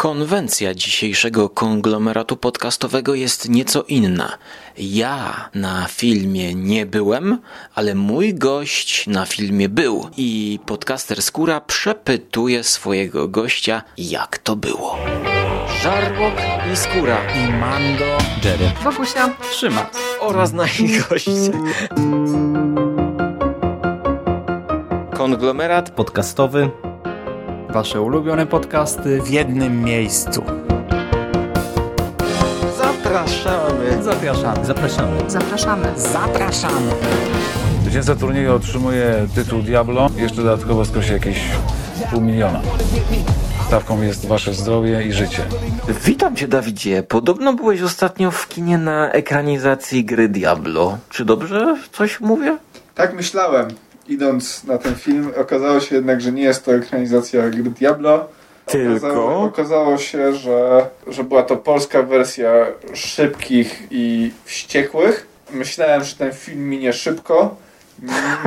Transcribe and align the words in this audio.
Konwencja 0.00 0.74
dzisiejszego 0.74 1.48
konglomeratu 1.48 2.36
podcastowego 2.36 3.14
jest 3.14 3.48
nieco 3.48 3.82
inna. 3.82 4.38
Ja 4.76 5.50
na 5.54 5.86
filmie 5.88 6.54
nie 6.54 6.86
byłem, 6.86 7.38
ale 7.74 7.94
mój 7.94 8.34
gość 8.34 9.06
na 9.06 9.26
filmie 9.26 9.68
był 9.68 10.10
i 10.16 10.60
podcaster 10.66 11.22
Skóra 11.22 11.60
przepytuje 11.60 12.64
swojego 12.64 13.28
gościa, 13.28 13.82
jak 13.96 14.38
to 14.38 14.56
było. 14.56 14.98
Żarłok 15.82 16.34
i 16.72 16.76
Skóra 16.76 17.18
i 17.34 17.52
Mando, 17.52 18.18
Jerry, 18.44 18.70
Wokusia, 18.84 19.36
Trzyma. 19.50 19.90
oraz 20.20 20.52
nasi 20.52 20.88
goście. 20.98 21.32
Konglomerat 25.14 25.90
podcastowy. 25.90 26.87
Wasze 27.70 28.00
ulubione 28.00 28.46
podcasty 28.46 29.22
w 29.22 29.30
jednym 29.30 29.82
miejscu. 29.84 30.44
Zapraszamy. 32.78 34.02
Zapraszamy. 34.02 34.64
Zapraszamy. 34.66 35.30
zapraszamy. 35.30 35.92
Zapraszamy. 35.96 36.90
Zwycięzca 37.82 38.14
turnieju 38.14 38.54
otrzymuje 38.54 39.26
tytuł 39.34 39.62
Diablo, 39.62 40.08
jeszcze 40.16 40.36
dodatkowo 40.36 40.84
skosi 40.84 41.12
jakieś 41.12 41.40
pół 42.10 42.20
miliona. 42.20 42.60
Stawką 43.66 44.02
jest 44.02 44.26
wasze 44.26 44.54
zdrowie 44.54 45.02
i 45.02 45.12
życie. 45.12 45.42
Witam 46.04 46.36
cię, 46.36 46.48
Dawidzie. 46.48 47.02
Podobno 47.02 47.52
byłeś 47.52 47.82
ostatnio 47.82 48.30
w 48.30 48.48
kinie 48.48 48.78
na 48.78 49.12
ekranizacji 49.12 50.04
gry 50.04 50.28
Diablo. 50.28 50.98
Czy 51.10 51.24
dobrze 51.24 51.76
coś 51.92 52.20
mówię? 52.20 52.58
Tak 52.94 53.14
myślałem, 53.14 53.68
idąc 54.08 54.64
na 54.64 54.78
ten 54.78 54.94
film. 54.94 55.32
Okazało 55.36 55.80
się 55.80 55.94
jednak, 55.94 56.20
że 56.20 56.32
nie 56.32 56.42
jest 56.42 56.64
to 56.64 56.74
ekranizacja 56.74 57.50
gry 57.50 57.62
Diablo. 57.62 58.28
Okazało, 58.66 59.42
okazało 59.42 59.98
się, 59.98 60.32
że, 60.32 60.86
że 61.06 61.24
była 61.24 61.42
to 61.42 61.56
polska 61.56 62.02
wersja 62.02 62.66
szybkich 62.94 63.82
i 63.90 64.32
wściekłych. 64.44 65.26
Myślałem, 65.50 66.04
że 66.04 66.16
ten 66.16 66.32
film 66.32 66.68
minie 66.68 66.92
szybko. 66.92 67.56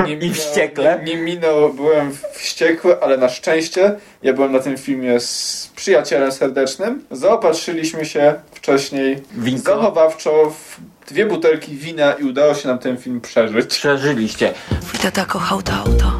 Nie, 0.06 0.16
nie 0.16 0.26
I 0.26 0.34
wściekle? 0.34 1.00
Nie, 1.04 1.14
nie 1.14 1.22
minął, 1.22 1.72
byłem 1.74 2.16
wściekły, 2.32 3.02
ale 3.02 3.16
na 3.16 3.28
szczęście 3.28 3.94
ja 4.22 4.32
byłem 4.32 4.52
na 4.52 4.58
tym 4.58 4.78
filmie 4.78 5.20
z 5.20 5.70
przyjacielem 5.76 6.32
serdecznym. 6.32 7.04
Zaopatrzyliśmy 7.10 8.04
się 8.04 8.34
wcześniej 8.52 9.22
Winko? 9.32 9.62
zachowawczo 9.62 10.50
w 10.50 10.80
dwie 11.08 11.26
butelki 11.26 11.76
wina 11.76 12.12
i 12.12 12.24
udało 12.24 12.54
się 12.54 12.68
nam 12.68 12.78
ten 12.78 12.96
film 12.96 13.20
przeżyć. 13.20 13.66
Przeżyliście. 13.66 14.54
Tata 15.02 15.24
kochał 15.24 15.62
to 15.62 15.72
auto. 15.72 16.12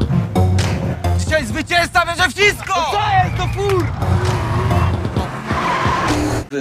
Dzisiaj 1.17 1.45
zwycięzca 1.45 2.05
bierze 2.05 2.29
wszystko! 2.29 2.73
Co 2.73 2.99
jest 3.23 3.37
to 3.37 3.61
fur? 3.61 3.85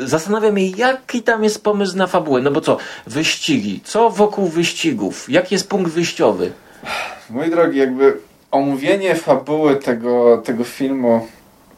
Zastanawiam 0.05 0.59
się, 0.59 0.65
jaki 0.65 1.23
tam 1.23 1.45
jest 1.45 1.65
pomysł 1.65 1.97
na 1.97 2.07
fabułę. 2.07 2.41
No 2.41 2.51
bo 2.51 2.61
co, 2.61 2.77
wyścigi. 3.07 3.81
Co 3.85 4.11
wokół 4.11 4.49
wyścigów? 4.49 5.29
Jaki 5.29 5.55
jest 5.55 5.69
punkt 5.69 5.93
wyjściowy? 5.93 6.53
Mój 7.31 7.51
drogi, 7.51 7.79
jakby 7.79 8.17
omówienie 8.51 9.15
fabuły 9.15 9.77
tego, 9.77 10.43
tego 10.45 10.65
filmu, 10.65 11.27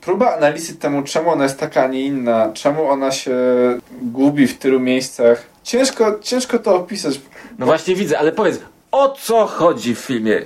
próba 0.01 0.37
analizy 0.37 0.77
temu, 0.77 1.03
czemu 1.03 1.31
ona 1.31 1.45
jest 1.45 1.61
taka, 1.61 1.83
a 1.83 1.87
nie 1.87 2.01
inna, 2.01 2.51
czemu 2.55 2.89
ona 2.89 3.13
się 3.13 3.37
gubi 4.03 4.47
w 4.47 4.59
tylu 4.59 4.81
miejscach, 4.81 5.47
ciężko, 5.63 6.19
ciężko 6.23 6.59
to 6.59 6.77
opisać. 6.77 7.21
No 7.59 7.67
właśnie 7.67 7.95
widzę, 7.95 8.19
ale 8.19 8.33
powiedz, 8.33 8.61
o 8.93 9.09
co 9.21 9.47
chodzi 9.47 9.95
w 9.95 9.99
filmie? 9.99 10.43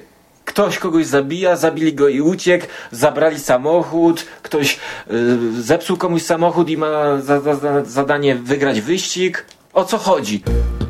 Ktoś 0.48 0.78
kogoś 0.78 1.06
zabija, 1.06 1.56
zabili 1.56 1.94
go 1.94 2.08
i 2.08 2.20
uciekł, 2.20 2.66
zabrali 2.92 3.38
samochód, 3.38 4.24
ktoś 4.42 4.78
y, 5.10 5.62
zepsuł 5.62 5.96
komuś 5.96 6.22
samochód 6.22 6.70
i 6.70 6.76
ma 6.76 7.20
za, 7.20 7.40
za, 7.40 7.54
za 7.54 7.84
zadanie 7.84 8.34
wygrać 8.34 8.80
wyścig. 8.80 9.46
O 9.72 9.84
co 9.84 9.98
chodzi? 9.98 10.42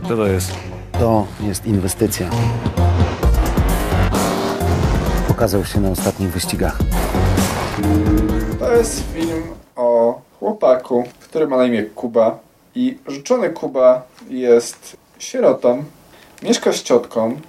Co 0.08 0.16
to 0.16 0.26
jest? 0.26 0.52
To 0.92 1.26
jest 1.40 1.66
inwestycja. 1.66 2.30
Pokazał 5.28 5.64
się 5.64 5.80
na 5.80 5.90
ostatnich 5.90 6.30
wyścigach. 6.30 6.78
To 8.58 8.72
jest 8.72 9.04
film 9.14 9.42
o 9.76 10.20
chłopaku, 10.38 11.04
który 11.20 11.46
ma 11.46 11.56
na 11.56 11.64
imię 11.66 11.82
Kuba 11.82 12.38
i 12.74 12.98
życzony 13.06 13.50
Kuba 13.50 14.02
jest 14.30 14.96
sierotą, 15.18 15.84
mieszka 16.42 16.72
z 16.72 16.82
ciotką, 16.82 17.40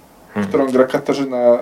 którą 0.48 0.66
gra 0.66 0.84
Katarzyna 0.84 1.36
e, 1.36 1.58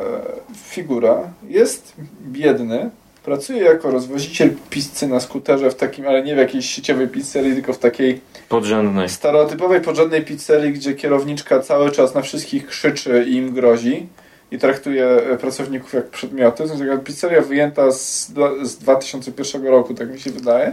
Figura, 0.54 1.18
jest 1.48 1.94
biedny, 2.22 2.90
pracuje 3.24 3.62
jako 3.62 3.90
rozwoziciel 3.90 4.50
pizzy 4.70 5.08
na 5.08 5.20
skuterze 5.20 5.70
w 5.70 5.74
takim, 5.74 6.06
ale 6.06 6.22
nie 6.22 6.34
w 6.34 6.38
jakiejś 6.38 6.66
sieciowej 6.70 7.08
pizzerii, 7.08 7.54
tylko 7.54 7.72
w 7.72 7.78
takiej 7.78 8.20
Podrzędność. 8.48 9.14
stereotypowej, 9.14 9.80
porządnej 9.80 10.24
pizzerii, 10.24 10.72
gdzie 10.72 10.94
kierowniczka 10.94 11.60
cały 11.60 11.90
czas 11.90 12.14
na 12.14 12.22
wszystkich 12.22 12.66
krzyczy 12.66 13.24
i 13.28 13.34
im 13.34 13.54
grozi 13.54 14.06
i 14.50 14.58
traktuje 14.58 15.06
e, 15.06 15.36
pracowników 15.36 15.92
jak 15.92 16.06
przedmioty. 16.08 16.68
To 16.68 16.84
jest 16.84 17.04
pizzeria 17.04 17.42
wyjęta 17.42 17.90
z, 17.92 18.32
z 18.62 18.76
2001 18.76 19.66
roku, 19.66 19.94
tak 19.94 20.10
mi 20.10 20.20
się 20.20 20.30
wydaje. 20.30 20.72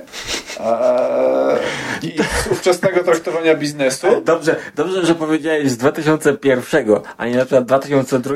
Eee, 0.59 2.07
I 2.07 2.17
z 2.43 2.47
ówczesnego 2.51 3.03
traktowania 3.03 3.55
biznesu. 3.55 4.07
Dobrze, 4.25 4.55
dobrze, 4.75 5.05
że 5.05 5.15
powiedziałeś 5.15 5.71
z 5.71 5.77
2001, 5.77 6.85
a 7.17 7.25
nie 7.27 7.35
na 7.35 7.45
przykład 7.45 7.65
2002. 7.65 8.35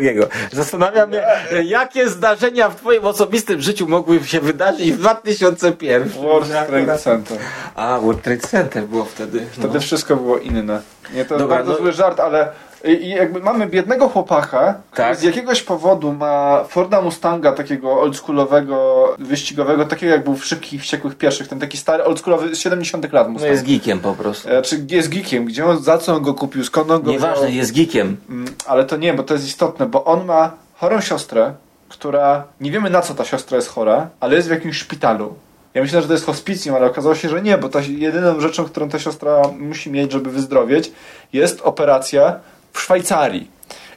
Zastanawiam 0.51 1.11
się, 1.11 1.23
jakie 1.63 2.09
zdarzenia 2.09 2.69
w 2.69 2.75
twoim 2.75 3.05
osobistym 3.05 3.61
życiu 3.61 3.87
mogły 3.87 4.23
się 4.23 4.39
wydarzyć 4.39 4.91
w 4.91 4.97
2001. 4.97 6.09
World 6.09 6.49
Trade 6.67 6.97
Center. 6.97 7.37
A, 7.75 7.99
World 7.99 8.21
Trade 8.21 8.47
Center 8.47 8.83
było 8.83 9.05
wtedy. 9.05 9.45
Wtedy 9.51 9.73
No. 9.73 9.79
wszystko 9.79 10.15
było 10.15 10.37
inne. 10.37 10.81
Nie, 11.13 11.25
to 11.25 11.37
Dobra, 11.37 11.55
bardzo 11.55 11.71
no- 11.71 11.77
zły 11.77 11.91
żart, 11.91 12.19
ale 12.19 12.51
i, 12.83 13.09
jakby 13.09 13.39
mamy 13.39 13.67
biednego 13.67 14.09
chłopaka, 14.09 14.73
który 14.91 15.07
Tak. 15.07 15.17
z 15.17 15.23
jakiegoś 15.23 15.63
powodu 15.63 16.13
ma 16.13 16.63
Forda 16.69 17.01
Mustanga 17.01 17.51
takiego 17.51 18.01
oldschoolowego, 18.01 19.15
wyścigowego, 19.19 19.85
takiego 19.85 20.11
jak 20.13 20.23
był 20.23 20.35
w 20.35 20.45
Szybkich 20.45 20.81
Wściekłych 20.81 21.15
Pierwszych, 21.15 21.47
ten 21.47 21.59
taki 21.59 21.77
stary, 21.77 22.03
oldschoolowy 22.03 22.55
z 22.55 22.59
70 22.59 23.13
lat 23.13 23.27
No 23.27 23.33
Mustang. 23.33 23.51
jest 23.51 23.65
geekiem 23.65 23.99
po 23.99 24.13
prostu. 24.13 24.49
E, 24.49 24.61
Czy 24.61 24.85
jest 24.89 25.09
geekiem? 25.09 25.45
Gdzie 25.45 25.65
on, 25.65 25.83
za 25.83 25.97
co 25.97 26.15
on 26.15 26.21
go 26.23 26.33
kupił? 26.33 26.63
Skąd 26.63 26.91
on 26.91 27.01
go 27.01 27.11
Nieważne, 27.11 27.45
wziął? 27.47 27.57
jest 27.57 27.75
geekiem. 27.75 28.17
Mm, 28.29 28.45
Ale 28.67 28.85
to 28.85 28.97
nie, 28.97 29.13
bo 29.13 29.23
to 29.23 29.33
jest 29.33 29.47
istotne, 29.47 29.85
bo 29.85 30.03
on 30.05 30.25
ma 30.25 30.51
chorą 30.77 31.01
siostrę, 31.01 31.53
która 31.89 32.43
nie 32.61 32.71
wiemy 32.71 32.89
na 32.89 33.01
co 33.01 33.13
ta 33.15 33.25
siostra 33.25 33.55
jest 33.55 33.69
chora, 33.69 34.07
ale 34.19 34.35
jest 34.35 34.47
w 34.47 34.51
jakimś 34.51 34.77
szpitalu. 34.77 35.33
Ja 35.73 35.81
myślę, 35.81 36.01
że 36.01 36.07
to 36.07 36.13
jest 36.13 36.25
hospicjum, 36.25 36.75
ale 36.75 36.87
okazało 36.87 37.15
się, 37.15 37.29
że 37.29 37.41
nie, 37.41 37.57
bo 37.57 37.69
ta 37.69 37.79
jedyną 37.81 38.39
rzeczą, 38.39 38.65
którą 38.65 38.89
ta 38.89 38.99
siostra 38.99 39.41
musi 39.59 39.91
mieć, 39.91 40.11
żeby 40.11 40.29
wyzdrowieć, 40.31 40.91
jest 41.33 41.61
operacja 41.61 42.39
w 42.73 42.81
Szwajcarii. 42.81 43.51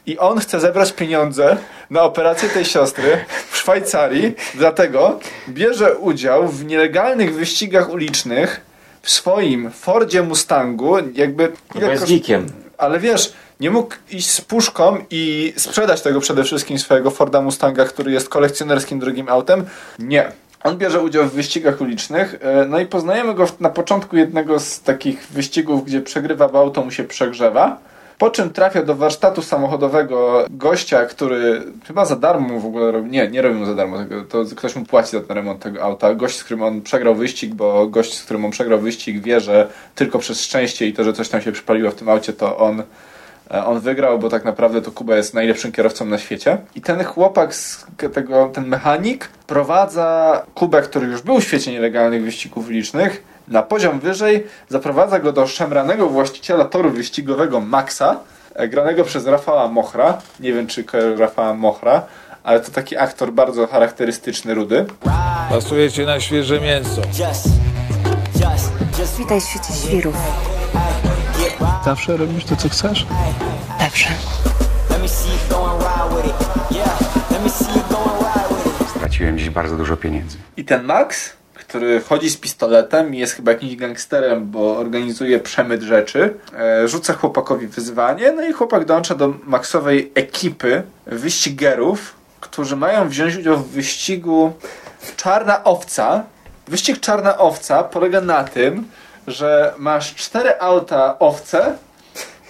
I 0.06 0.18
on 0.18 0.38
chce 0.38 0.60
zebrać 0.60 0.92
pieniądze 0.92 1.56
na 1.90 2.02
operację 2.02 2.48
tej 2.48 2.64
siostry 2.64 3.24
w 3.50 3.56
Szwajcarii, 3.56 4.34
dlatego 4.54 5.20
bierze 5.48 5.96
udział 5.96 6.48
w 6.48 6.64
nielegalnych 6.64 7.34
wyścigach 7.34 7.90
ulicznych 7.90 8.60
w 9.02 9.10
swoim 9.10 9.70
Fordzie 9.70 10.22
Mustangu, 10.22 10.94
jakby... 11.14 11.52
No 11.74 11.90
jest 11.90 12.04
koszt- 12.04 12.08
geekiem. 12.08 12.46
ale 12.78 12.98
wiesz, 13.00 13.32
nie 13.60 13.70
mógł 13.70 13.94
iść 14.10 14.30
z 14.30 14.40
puszką 14.40 15.04
i 15.10 15.52
sprzedać 15.56 16.02
tego 16.02 16.20
przede 16.20 16.44
wszystkim 16.44 16.78
swojego 16.78 17.10
Forda 17.10 17.40
Mustanga, 17.40 17.84
który 17.84 18.12
jest 18.12 18.28
kolekcjonerskim 18.28 18.98
drugim 18.98 19.28
autem. 19.28 19.64
Nie. 19.98 20.32
On 20.64 20.78
bierze 20.78 21.00
udział 21.00 21.24
w 21.24 21.32
wyścigach 21.32 21.80
ulicznych, 21.80 22.34
e, 22.40 22.64
no 22.64 22.78
i 22.80 22.86
poznajemy 22.86 23.34
go 23.34 23.46
na 23.60 23.70
początku 23.70 24.16
jednego 24.16 24.60
z 24.60 24.80
takich 24.80 25.26
wyścigów, 25.26 25.84
gdzie 25.84 26.00
przegrywa, 26.00 26.48
bo 26.48 26.58
auto 26.58 26.82
mu 26.84 26.90
się 26.90 27.04
przegrzewa. 27.04 27.78
Po 28.22 28.30
czym 28.30 28.50
trafia 28.50 28.82
do 28.82 28.94
warsztatu 28.94 29.42
samochodowego 29.42 30.46
gościa, 30.50 31.06
który 31.06 31.62
chyba 31.86 32.04
za 32.04 32.16
darmo 32.16 32.60
w 32.60 32.66
ogóle 32.66 32.92
robi. 32.92 33.10
Nie, 33.10 33.28
nie 33.28 33.42
robi 33.42 33.54
mu 33.54 33.66
za 33.66 33.74
darmo 33.74 33.98
tego. 33.98 34.22
To 34.22 34.44
ktoś 34.56 34.76
mu 34.76 34.84
płaci 34.84 35.10
za 35.10 35.20
ten 35.20 35.36
remont 35.36 35.62
tego 35.62 35.82
auta. 35.82 36.14
Gość, 36.14 36.36
z 36.36 36.44
którym 36.44 36.62
on 36.62 36.82
przegrał 36.82 37.14
wyścig, 37.14 37.54
bo 37.54 37.86
gość, 37.86 38.14
z 38.14 38.24
którym 38.24 38.44
on 38.44 38.50
przegrał 38.50 38.80
wyścig, 38.80 39.22
wie, 39.22 39.40
że 39.40 39.68
tylko 39.94 40.18
przez 40.18 40.40
szczęście 40.40 40.86
i 40.86 40.92
to, 40.92 41.04
że 41.04 41.12
coś 41.12 41.28
tam 41.28 41.40
się 41.40 41.52
przypaliło 41.52 41.90
w 41.90 41.94
tym 41.94 42.08
aucie, 42.08 42.32
to 42.32 42.56
on, 42.58 42.82
e, 43.50 43.64
on 43.64 43.80
wygrał, 43.80 44.18
bo 44.18 44.28
tak 44.28 44.44
naprawdę 44.44 44.82
to 44.82 44.92
Kuba 44.92 45.16
jest 45.16 45.34
najlepszym 45.34 45.72
kierowcą 45.72 46.04
na 46.04 46.18
świecie. 46.18 46.58
I 46.74 46.80
ten 46.80 47.04
chłopak, 47.04 47.54
z 47.54 47.86
tego, 48.12 48.50
ten 48.54 48.66
mechanik, 48.66 49.28
prowadza 49.46 50.42
Kubę, 50.54 50.82
który 50.82 51.06
już 51.06 51.22
był 51.22 51.40
w 51.40 51.44
świecie 51.44 51.72
nielegalnych 51.72 52.24
wyścigów 52.24 52.68
licznych, 52.68 53.31
na 53.52 53.62
poziom 53.62 54.00
wyżej, 54.00 54.46
zaprowadza 54.68 55.18
go 55.18 55.32
do 55.32 55.46
szemranego 55.46 56.08
właściciela 56.08 56.64
toru 56.64 56.90
wyścigowego 56.90 57.60
Maxa, 57.60 58.16
e, 58.54 58.68
granego 58.68 59.04
przez 59.04 59.26
Rafała 59.26 59.68
Mochra. 59.68 60.18
Nie 60.40 60.52
wiem, 60.52 60.66
czy 60.66 60.84
kojarzy 60.84 61.16
Rafała 61.16 61.54
Mochra, 61.54 62.02
ale 62.42 62.60
to 62.60 62.70
taki 62.70 62.96
aktor 62.96 63.32
bardzo 63.32 63.66
charakterystyczny, 63.66 64.54
rudy. 64.54 64.86
Pasujecie 65.50 66.06
na 66.06 66.20
świeże 66.20 66.60
mięso. 66.60 67.02
Witaj 69.18 69.40
w 69.40 69.44
świecie 69.44 69.72
świrów. 69.86 70.16
Zawsze 71.84 72.16
robisz 72.16 72.44
to, 72.44 72.56
co 72.56 72.68
chcesz? 72.68 73.06
Zawsze. 73.80 74.08
Straciłem 78.96 79.38
dziś 79.38 79.50
bardzo 79.50 79.76
dużo 79.76 79.96
pieniędzy. 79.96 80.38
I 80.56 80.64
ten 80.64 80.84
Max, 80.84 81.32
który 81.72 82.00
chodzi 82.00 82.30
z 82.30 82.36
pistoletem 82.36 83.14
i 83.14 83.18
jest 83.18 83.32
chyba 83.32 83.52
jakimś 83.52 83.76
gangsterem, 83.76 84.50
bo 84.50 84.76
organizuje 84.76 85.40
przemyt 85.40 85.82
rzeczy. 85.82 86.34
E, 86.58 86.88
rzuca 86.88 87.12
chłopakowi 87.12 87.66
wyzwanie, 87.66 88.32
no 88.32 88.42
i 88.42 88.52
chłopak 88.52 88.84
dołącza 88.84 89.14
do 89.14 89.34
maksowej 89.44 90.12
ekipy 90.14 90.82
wyścigerów, 91.06 92.14
którzy 92.40 92.76
mają 92.76 93.08
wziąć 93.08 93.36
udział 93.36 93.56
w 93.56 93.70
wyścigu 93.70 94.52
Czarna 95.16 95.64
Owca. 95.64 96.24
Wyścig 96.68 97.00
Czarna 97.00 97.38
Owca 97.38 97.84
polega 97.84 98.20
na 98.20 98.44
tym, 98.44 98.88
że 99.26 99.74
masz 99.78 100.14
cztery 100.14 100.60
auta 100.60 101.18
owce 101.18 101.76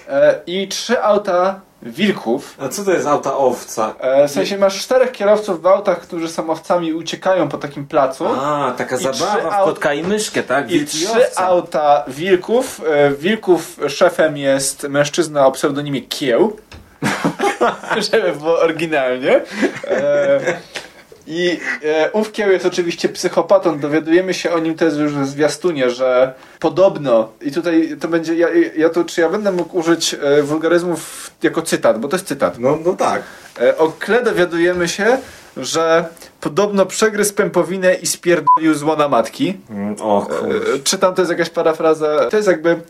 e, 0.08 0.40
i 0.46 0.68
trzy 0.68 1.02
auta 1.02 1.60
wilków. 1.82 2.56
A 2.60 2.68
co 2.68 2.84
to 2.84 2.92
jest 2.92 3.06
auta 3.06 3.36
owca? 3.36 3.94
E, 3.98 4.28
w 4.28 4.30
sensie 4.30 4.58
masz 4.58 4.82
czterech 4.82 5.12
kierowców 5.12 5.62
w 5.62 5.66
autach, 5.66 6.00
którzy 6.00 6.28
są 6.28 6.50
owcami 6.50 6.88
i 6.88 6.94
uciekają 6.94 7.48
po 7.48 7.58
takim 7.58 7.86
placu. 7.86 8.26
A, 8.26 8.74
taka 8.78 8.96
I 8.96 8.98
trzy 8.98 9.12
zabawa 9.12 9.62
w 9.62 9.64
kotka 9.64 9.94
i 9.94 10.02
myszkę, 10.02 10.42
tak? 10.42 10.70
I 10.70 10.72
Wilki 10.72 10.96
trzy 11.06 11.26
owca. 11.26 11.46
auta 11.46 12.04
wilków. 12.08 12.80
E, 12.90 13.10
Wilków 13.10 13.76
szefem 13.88 14.36
jest 14.36 14.82
mężczyzna 14.88 15.46
o 15.46 15.52
pseudonimie 15.52 16.02
Kieł. 16.02 16.56
Żeby 18.12 18.32
było 18.32 18.60
oryginalnie. 18.60 19.40
E, 19.86 20.40
I 21.32 21.60
e, 21.84 22.10
ów 22.12 22.32
Kieł 22.32 22.50
jest 22.50 22.66
oczywiście 22.66 23.08
psychopatą. 23.08 23.78
Dowiadujemy 23.78 24.34
się 24.34 24.52
o 24.52 24.58
nim 24.58 24.74
też 24.74 24.96
już 24.96 25.12
w 25.12 25.26
zwiastunie, 25.26 25.90
że 25.90 26.34
podobno, 26.60 27.28
i 27.40 27.52
tutaj 27.52 27.96
to 28.00 28.08
będzie, 28.08 28.34
ja, 28.34 28.48
ja 28.76 28.88
to, 28.88 29.04
czy 29.04 29.20
ja 29.20 29.28
będę 29.28 29.52
mógł 29.52 29.78
użyć 29.78 30.16
e, 30.22 30.42
wulgaryzmów 30.42 31.30
jako 31.42 31.62
cytat, 31.62 32.00
bo 32.00 32.08
to 32.08 32.16
jest 32.16 32.26
cytat. 32.26 32.58
No, 32.58 32.78
no 32.84 32.92
tak. 32.92 33.22
E, 33.60 33.78
O 33.78 33.92
Kle 33.98 34.22
dowiadujemy 34.22 34.88
się, 34.88 35.18
że 35.56 36.04
podobno 36.40 36.86
przegryzł 36.86 37.34
pępowinę 37.34 37.94
i 37.94 38.06
spierdolił 38.06 38.74
z 38.74 38.82
łona 38.82 39.08
matki. 39.08 39.56
Mm, 39.70 39.96
O. 40.00 40.26
E, 40.76 40.78
Czytam, 40.84 41.14
to 41.14 41.22
jest 41.22 41.30
jakaś 41.32 41.50
parafraza. 41.50 42.26
To 42.30 42.36
jest 42.36 42.48
jakby 42.48 42.80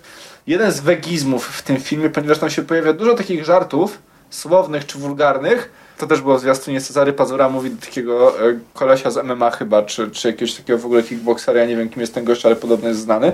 jeden 0.46 0.72
z 0.72 0.80
wegizmów 0.80 1.46
w 1.46 1.62
tym 1.62 1.80
filmie, 1.80 2.10
ponieważ 2.10 2.38
tam 2.38 2.50
się 2.50 2.62
pojawia 2.62 2.92
dużo 2.92 3.14
takich 3.14 3.44
żartów 3.44 3.98
słownych 4.30 4.86
czy 4.86 4.98
wulgarnych. 4.98 5.81
To 5.98 6.06
też 6.06 6.20
było 6.20 6.38
w 6.38 6.40
zwiastunie 6.40 6.80
Cezary 6.80 7.12
Pazura 7.12 7.48
mówi 7.48 7.70
do 7.70 7.86
takiego 7.86 8.40
e, 8.48 8.58
kolesia 8.74 9.10
z 9.10 9.24
MMA 9.24 9.50
chyba, 9.50 9.82
czy, 9.82 10.10
czy 10.10 10.28
jakiegoś 10.28 10.54
takiego 10.54 10.78
w 10.78 10.86
ogóle 10.86 11.02
kickboxera, 11.02 11.60
ja 11.60 11.66
nie 11.66 11.76
wiem 11.76 11.88
kim 11.88 12.00
jest 12.00 12.14
ten 12.14 12.24
gość, 12.24 12.46
ale 12.46 12.56
podobno 12.56 12.88
jest 12.88 13.00
znany. 13.00 13.32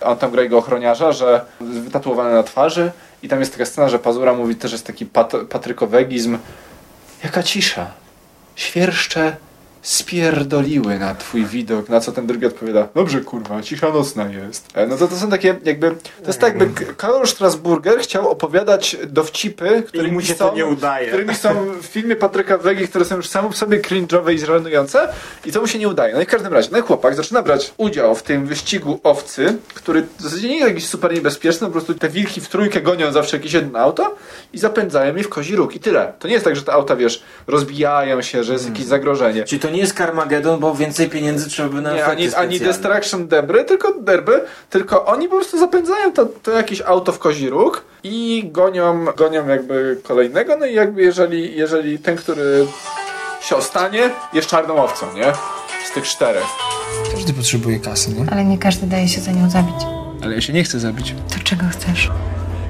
On 0.00 0.16
tam 0.16 0.30
gra 0.30 0.42
jego 0.42 0.58
ochroniarza, 0.58 1.12
że 1.12 1.44
wytatuowany 1.60 2.34
na 2.34 2.42
twarzy 2.42 2.92
i 3.22 3.28
tam 3.28 3.40
jest 3.40 3.52
taka 3.52 3.66
scena, 3.66 3.88
że 3.88 3.98
Pazura 3.98 4.34
mówi 4.34 4.56
też 4.56 4.72
jest 4.72 4.86
taki 4.86 5.06
pat 5.06 5.32
patrykowegizm. 5.50 6.38
Jaka 7.24 7.42
cisza. 7.42 7.86
Świerszcze 8.56 9.36
spierdoliły 9.84 10.98
na 10.98 11.14
twój 11.14 11.44
widok, 11.46 11.88
na 11.88 12.00
co 12.00 12.12
ten 12.12 12.26
drugi 12.26 12.46
odpowiada, 12.46 12.88
dobrze 12.94 13.20
kurwa, 13.20 13.62
cisza 13.62 13.90
nocna 13.90 14.24
jest. 14.28 14.66
E, 14.74 14.86
No 14.86 14.96
to 14.96 15.08
to 15.08 15.16
są 15.16 15.30
takie 15.30 15.56
jakby, 15.64 15.90
to 16.20 16.26
jest 16.26 16.40
tak 16.40 16.60
jakby 16.60 16.84
K- 16.86 16.92
Karol 16.96 17.26
Strasburger 17.26 17.98
chciał 17.98 18.28
opowiadać 18.28 18.96
dowcipy, 19.06 19.82
którymi 19.86 20.24
się 20.24 20.34
są, 20.34 20.48
to 20.48 20.54
nie 20.56 20.66
udaje. 20.66 21.08
którymi 21.08 21.34
są 21.34 21.54
w 21.82 21.86
filmie 21.86 22.16
Patryka 22.16 22.58
Wegi, 22.58 22.88
które 22.88 23.04
są 23.04 23.16
już 23.16 23.28
samo 23.28 23.48
w 23.50 23.56
sobie 23.56 23.80
cringe'owe 23.80 24.32
i 24.34 24.38
żenujące 24.38 25.08
i 25.44 25.52
to 25.52 25.60
mu 25.60 25.66
się 25.66 25.78
nie 25.78 25.88
udaje. 25.88 26.14
No 26.14 26.20
i 26.20 26.24
w 26.24 26.28
każdym 26.28 26.52
razie, 26.52 26.68
no 26.72 26.78
i 26.78 26.82
chłopak 26.82 27.14
zaczyna 27.14 27.42
brać 27.42 27.72
udział 27.76 28.14
w 28.14 28.22
tym 28.22 28.46
wyścigu 28.46 29.00
owcy, 29.02 29.56
który 29.74 30.02
w 30.18 30.22
zasadzie 30.22 30.48
nie 30.48 30.54
jest 30.56 30.68
jakiś 30.68 30.86
super 30.86 31.14
niebezpieczny, 31.14 31.66
po 31.66 31.72
prostu 31.72 31.94
te 31.94 32.08
wilki 32.08 32.40
w 32.40 32.48
trójkę 32.48 32.80
gonią 32.80 33.12
zawsze 33.12 33.36
jakieś 33.36 33.52
jedno 33.52 33.78
auto 33.78 34.14
i 34.52 34.58
zapędzają 34.58 35.16
je 35.16 35.22
w 35.22 35.28
kozi 35.28 35.56
róg 35.56 35.76
i 35.76 35.80
tyle. 35.80 36.12
To 36.18 36.28
nie 36.28 36.34
jest 36.34 36.44
tak, 36.44 36.56
że 36.56 36.62
te 36.62 36.72
auta, 36.72 36.96
wiesz, 36.96 37.22
rozbijają 37.46 38.22
się, 38.22 38.44
że 38.44 38.52
jest 38.52 38.68
jakieś 38.68 38.84
zagrożenie. 38.84 39.44
Czyli 39.44 39.60
to 39.60 39.70
nie 39.74 39.80
jest 39.80 39.96
Carmageddon, 39.96 40.60
bo 40.60 40.74
więcej 40.74 41.10
pieniędzy 41.10 41.48
trzeba 41.48 41.68
by 41.68 41.80
na 41.82 41.92
Nie, 41.92 41.96
efekty 41.96 42.12
ani, 42.12 42.34
ani 42.34 42.56
specjalne. 42.56 42.66
Destruction 42.66 43.28
Debry, 43.28 43.64
tylko 43.64 43.92
derby, 44.00 44.44
tylko 44.70 45.04
oni 45.04 45.28
po 45.28 45.36
prostu 45.36 45.58
zapędzają 45.58 46.12
to, 46.12 46.26
to 46.42 46.50
jakieś 46.50 46.82
auto 46.82 47.12
w 47.12 47.18
kozi 47.18 47.50
róg 47.50 47.84
i 48.04 48.44
gonią, 48.52 49.04
gonią 49.16 49.48
jakby 49.48 50.00
kolejnego, 50.02 50.56
no 50.56 50.66
i 50.66 50.74
jakby 50.74 51.02
jeżeli, 51.02 51.56
jeżeli 51.56 51.98
ten, 51.98 52.16
który 52.16 52.66
się 53.40 53.56
ostanie, 53.56 54.10
jest 54.32 54.48
czarną 54.48 54.84
owcą, 54.84 55.06
nie? 55.14 55.32
Z 55.90 55.94
tych 55.94 56.04
czterech. 56.04 56.44
Każdy 57.12 57.32
potrzebuje 57.32 57.80
kasy, 57.80 58.10
nie? 58.10 58.26
Ale 58.32 58.44
nie 58.44 58.58
każdy 58.58 58.86
daje 58.86 59.08
się 59.08 59.20
za 59.20 59.32
nią 59.32 59.50
zabić. 59.50 59.76
Ale 60.22 60.34
ja 60.34 60.40
się 60.40 60.52
nie 60.52 60.64
chcę 60.64 60.80
zabić. 60.80 61.14
To 61.28 61.44
czego 61.44 61.62
chcesz? 61.72 62.10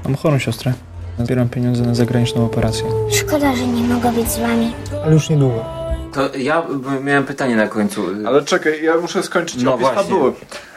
Mam 0.05 0.15
chorą 0.15 0.39
siostrę. 0.39 0.73
Zbieram 1.19 1.49
pieniądze 1.49 1.83
na 1.83 1.95
zagraniczną 1.95 2.47
operację. 2.47 2.85
Szkoda, 3.13 3.57
że 3.57 3.67
nie 3.67 3.83
mogę 3.95 4.13
być 4.13 4.31
z 4.31 4.39
wami. 4.39 4.75
Ale 5.05 5.15
już 5.15 5.31
niedługo. 5.31 5.84
To 6.15 6.37
ja 6.39 6.63
miałem 7.03 7.25
pytanie 7.25 7.57
na 7.57 7.69
końcu. 7.69 8.07
Ale 8.27 8.43
czekaj, 8.43 8.83
ja 8.83 8.97
muszę 8.97 9.23
skończyć 9.23 9.63
No 9.63 9.75
opis 9.75 9.87
właśnie. 9.87 10.03
fabuły. 10.03 10.33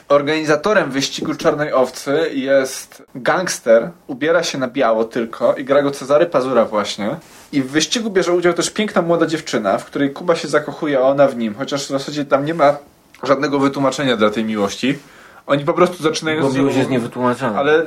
Organizatorem 0.10 0.92
wyścigu 0.92 1.36
Czarnej 1.36 1.74
Owcy 1.74 2.30
jest 2.34 3.04
gangster, 3.16 3.90
ubiera 4.08 4.44
się 4.44 4.58
na 4.58 4.68
biało 4.68 5.06
tylko 5.06 5.54
i 5.56 5.64
gra 5.64 5.82
go 5.82 5.92
Cezary 5.92 6.26
Pazura 6.26 6.66
właśnie. 6.66 7.16
I 7.52 7.62
w 7.62 7.72
wyścigu 7.72 8.10
bierze 8.10 8.34
udział 8.34 8.54
też 8.54 8.70
piękna 8.70 9.02
młoda 9.02 9.26
dziewczyna, 9.26 9.78
w 9.78 9.86
której 9.86 10.14
Kuba 10.14 10.36
się 10.36 10.48
zakochuje, 10.48 11.00
a 11.00 11.02
ona 11.02 11.28
w 11.28 11.38
nim. 11.38 11.56
Chociaż 11.56 11.86
w 11.86 11.90
zasadzie 11.90 12.26
tam 12.26 12.46
nie 12.46 12.54
ma 12.54 12.78
żadnego 13.24 13.60
wytłumaczenia 13.60 14.18
dla 14.18 14.30
tej 14.30 14.46
miłości. 14.46 15.00
Oni 15.48 15.66
po 15.66 15.74
prostu 15.74 16.04
zaczynają 16.04 16.42
Bo 16.42 16.50
miłość 16.50 16.78
jest 16.78 16.90
niewytłumaczona. 16.90 17.60
ale 17.60 17.86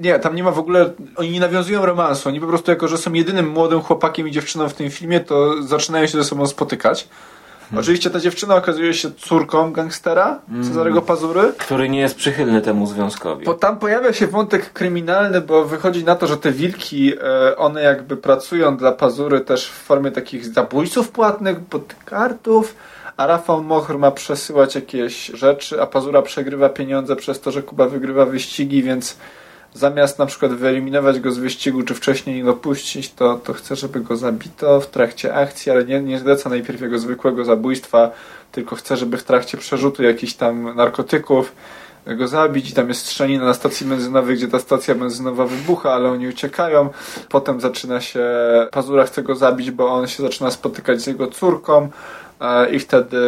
nie, 0.00 0.18
tam 0.18 0.36
nie 0.36 0.42
ma 0.42 0.50
w 0.50 0.58
ogóle. 0.58 0.90
Oni 1.16 1.30
nie 1.30 1.40
nawiązują 1.40 1.86
romansu. 1.86 2.28
Oni 2.28 2.40
po 2.40 2.46
prostu, 2.46 2.70
jako 2.70 2.88
że 2.88 2.98
są 2.98 3.12
jedynym 3.12 3.48
młodym 3.48 3.80
chłopakiem 3.82 4.28
i 4.28 4.30
dziewczyną 4.30 4.68
w 4.68 4.74
tym 4.74 4.90
filmie, 4.90 5.20
to 5.20 5.62
zaczynają 5.62 6.06
się 6.06 6.18
ze 6.18 6.24
sobą 6.24 6.46
spotykać. 6.46 7.08
Oczywiście 7.78 8.10
ta 8.10 8.20
dziewczyna 8.20 8.56
okazuje 8.56 8.94
się 8.94 9.10
córką 9.12 9.72
gangstera, 9.72 10.38
Cezarego 10.62 11.02
Pazury. 11.02 11.52
Który 11.58 11.88
nie 11.88 12.00
jest 12.00 12.14
przychylny 12.16 12.60
temu 12.60 12.86
związkowi. 12.86 13.44
Bo 13.44 13.54
tam 13.54 13.78
pojawia 13.78 14.12
się 14.12 14.26
wątek 14.26 14.72
kryminalny, 14.72 15.40
bo 15.40 15.64
wychodzi 15.64 16.04
na 16.04 16.14
to, 16.14 16.26
że 16.26 16.36
te 16.36 16.52
wilki, 16.52 17.12
e, 17.22 17.56
one 17.56 17.82
jakby 17.82 18.16
pracują 18.16 18.76
dla 18.76 18.92
Pazury 18.92 19.40
też 19.40 19.66
w 19.70 19.72
formie 19.74 20.10
takich 20.10 20.46
zabójców 20.46 21.08
płatnych, 21.10 21.60
bodyguardów, 21.60 22.74
a 23.20 23.26
Rafał 23.26 23.62
Mohr 23.62 23.98
ma 23.98 24.10
przesyłać 24.10 24.74
jakieś 24.74 25.26
rzeczy, 25.26 25.82
a 25.82 25.86
Pazura 25.86 26.22
przegrywa 26.22 26.68
pieniądze 26.68 27.16
przez 27.16 27.40
to, 27.40 27.50
że 27.50 27.62
Kuba 27.62 27.88
wygrywa 27.88 28.26
wyścigi, 28.26 28.82
więc 28.82 29.16
zamiast 29.74 30.18
na 30.18 30.26
przykład 30.26 30.52
wyeliminować 30.52 31.20
go 31.20 31.32
z 31.32 31.38
wyścigu, 31.38 31.82
czy 31.82 31.94
wcześniej 31.94 32.36
nie 32.36 32.44
dopuścić, 32.44 33.12
to, 33.12 33.34
to 33.34 33.52
chce, 33.52 33.76
żeby 33.76 34.00
go 34.00 34.16
zabito 34.16 34.80
w 34.80 34.86
trakcie 34.86 35.34
akcji, 35.34 35.72
ale 35.72 35.84
nie, 35.84 36.00
nie 36.00 36.18
zleca 36.18 36.50
najpierw 36.50 36.80
jego 36.80 36.98
zwykłego 36.98 37.44
zabójstwa, 37.44 38.10
tylko 38.52 38.76
chce, 38.76 38.96
żeby 38.96 39.16
w 39.16 39.24
trakcie 39.24 39.58
przerzutu 39.58 40.02
jakichś 40.02 40.34
tam 40.34 40.76
narkotyków 40.76 41.52
go 42.06 42.28
zabić 42.28 42.70
i 42.70 42.72
tam 42.72 42.88
jest 42.88 43.00
strzelina 43.00 43.44
na 43.44 43.54
stacji 43.54 43.86
benzynowej, 43.86 44.36
gdzie 44.36 44.48
ta 44.48 44.58
stacja 44.58 44.94
benzynowa 44.94 45.46
wybucha, 45.46 45.92
ale 45.92 46.10
oni 46.10 46.28
uciekają. 46.28 46.88
Potem 47.28 47.60
zaczyna 47.60 48.00
się, 48.00 48.24
Pazura 48.70 49.04
chce 49.04 49.22
go 49.22 49.34
zabić, 49.34 49.70
bo 49.70 49.88
on 49.88 50.06
się 50.06 50.22
zaczyna 50.22 50.50
spotykać 50.50 51.00
z 51.00 51.06
jego 51.06 51.26
córką 51.26 51.88
e, 52.40 52.70
i 52.70 52.78
wtedy 52.78 53.18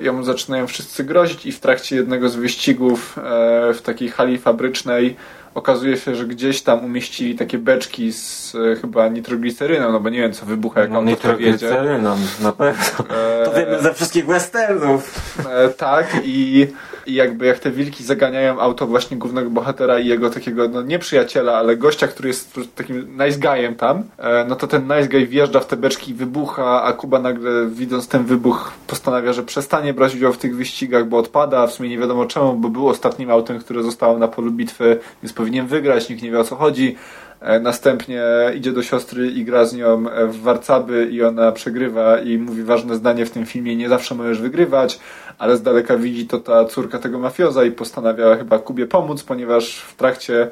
ją 0.00 0.24
zaczynają 0.24 0.66
wszyscy 0.66 1.04
grozić 1.04 1.46
i 1.46 1.52
w 1.52 1.60
trakcie 1.60 1.96
jednego 1.96 2.28
z 2.28 2.36
wyścigów 2.36 3.18
e, 3.18 3.22
w 3.74 3.82
takiej 3.82 4.08
hali 4.08 4.38
fabrycznej 4.38 5.16
okazuje 5.54 5.96
się, 5.96 6.14
że 6.14 6.26
gdzieś 6.26 6.62
tam 6.62 6.84
umieścili 6.84 7.34
takie 7.34 7.58
beczki 7.58 8.12
z 8.12 8.54
e, 8.54 8.76
chyba 8.76 9.08
nitrogliceryną, 9.08 9.92
no 9.92 10.00
bo 10.00 10.08
nie 10.08 10.18
wiem 10.18 10.32
co 10.32 10.46
wybucha 10.46 10.80
jak 10.80 10.90
No 10.90 10.98
on 10.98 11.04
nitrogliceryną, 11.04 12.16
na 12.40 12.52
pewno. 12.52 13.04
To 13.44 13.52
wiemy 13.52 13.82
ze 13.82 13.94
wszystkich 13.94 14.26
westernów. 14.26 15.32
Tak, 15.76 16.06
i, 16.24 16.68
i 17.06 17.14
jakby 17.14 17.46
jak 17.46 17.58
te 17.58 17.70
wilki 17.70 18.04
zaganiają 18.04 18.60
auto 18.60 18.86
właśnie 18.86 19.16
głównego 19.16 19.50
bohatera 19.50 19.98
i 19.98 20.06
jego 20.06 20.30
takiego, 20.30 20.68
no 20.68 20.82
nie 20.82 20.98
przyjaciela, 20.98 21.56
ale 21.56 21.76
gościa, 21.76 22.08
który 22.08 22.28
jest 22.28 22.60
takim 22.74 23.18
nice 23.24 23.38
guyem 23.38 23.74
tam, 23.74 24.02
e, 24.18 24.44
no 24.48 24.56
to 24.56 24.66
ten 24.66 24.82
nice 24.82 25.08
guy 25.08 25.26
wjeżdża 25.26 25.60
w 25.60 25.66
te 25.66 25.76
beczki 25.76 26.10
i 26.10 26.14
wybucha, 26.14 26.82
a 26.82 26.92
Kuba 26.92 27.18
nagle 27.18 27.66
widząc 27.66 28.08
ten 28.08 28.24
wybuch 28.24 28.72
postanawia, 28.86 29.32
że 29.32 29.42
przestanie 29.42 29.94
brać 29.94 30.14
udział 30.14 30.32
w 30.32 30.38
tych 30.38 30.56
wyścigach, 30.56 31.08
bo 31.08 31.18
odpada, 31.18 31.66
w 31.66 31.72
sumie 31.72 31.88
nie 31.88 31.98
wiadomo 31.98 32.26
czemu, 32.26 32.54
bo 32.54 32.68
był 32.68 32.88
ostatnim 32.88 33.30
autem, 33.30 33.58
które 33.58 33.82
zostało 33.82 34.18
na 34.18 34.28
polu 34.28 34.50
bitwy, 34.50 34.98
więc 35.22 35.32
powinien 35.32 35.66
wygrać, 35.66 36.08
nikt 36.08 36.22
nie 36.22 36.30
wie 36.30 36.40
o 36.40 36.44
co 36.44 36.56
chodzi. 36.56 36.96
E, 37.42 37.60
Następnie 37.60 38.22
idzie 38.54 38.72
do 38.72 38.82
siostry 38.82 39.30
i 39.30 39.44
gra 39.44 39.64
z 39.64 39.74
nią 39.74 40.10
e, 40.10 40.26
w 40.26 40.40
warcaby 40.40 41.08
i 41.10 41.22
ona 41.22 41.52
przegrywa 41.52 42.18
i 42.18 42.38
mówi 42.38 42.62
ważne 42.62 42.96
zdanie 42.96 43.26
w 43.26 43.30
tym 43.30 43.46
filmie, 43.46 43.76
nie 43.76 43.88
zawsze 43.88 44.14
możesz 44.14 44.40
wygrywać, 44.40 44.98
ale 45.38 45.56
z 45.56 45.62
daleka 45.62 45.96
widzi 45.96 46.26
to 46.26 46.38
ta 46.38 46.64
córka 46.64 46.98
tego 46.98 47.18
mafioza 47.18 47.64
i 47.64 47.70
postanawia 47.70 48.36
chyba 48.36 48.58
Kubie 48.58 48.86
pomóc, 48.86 49.22
ponieważ 49.22 49.78
w 49.78 49.96
trakcie 49.96 50.50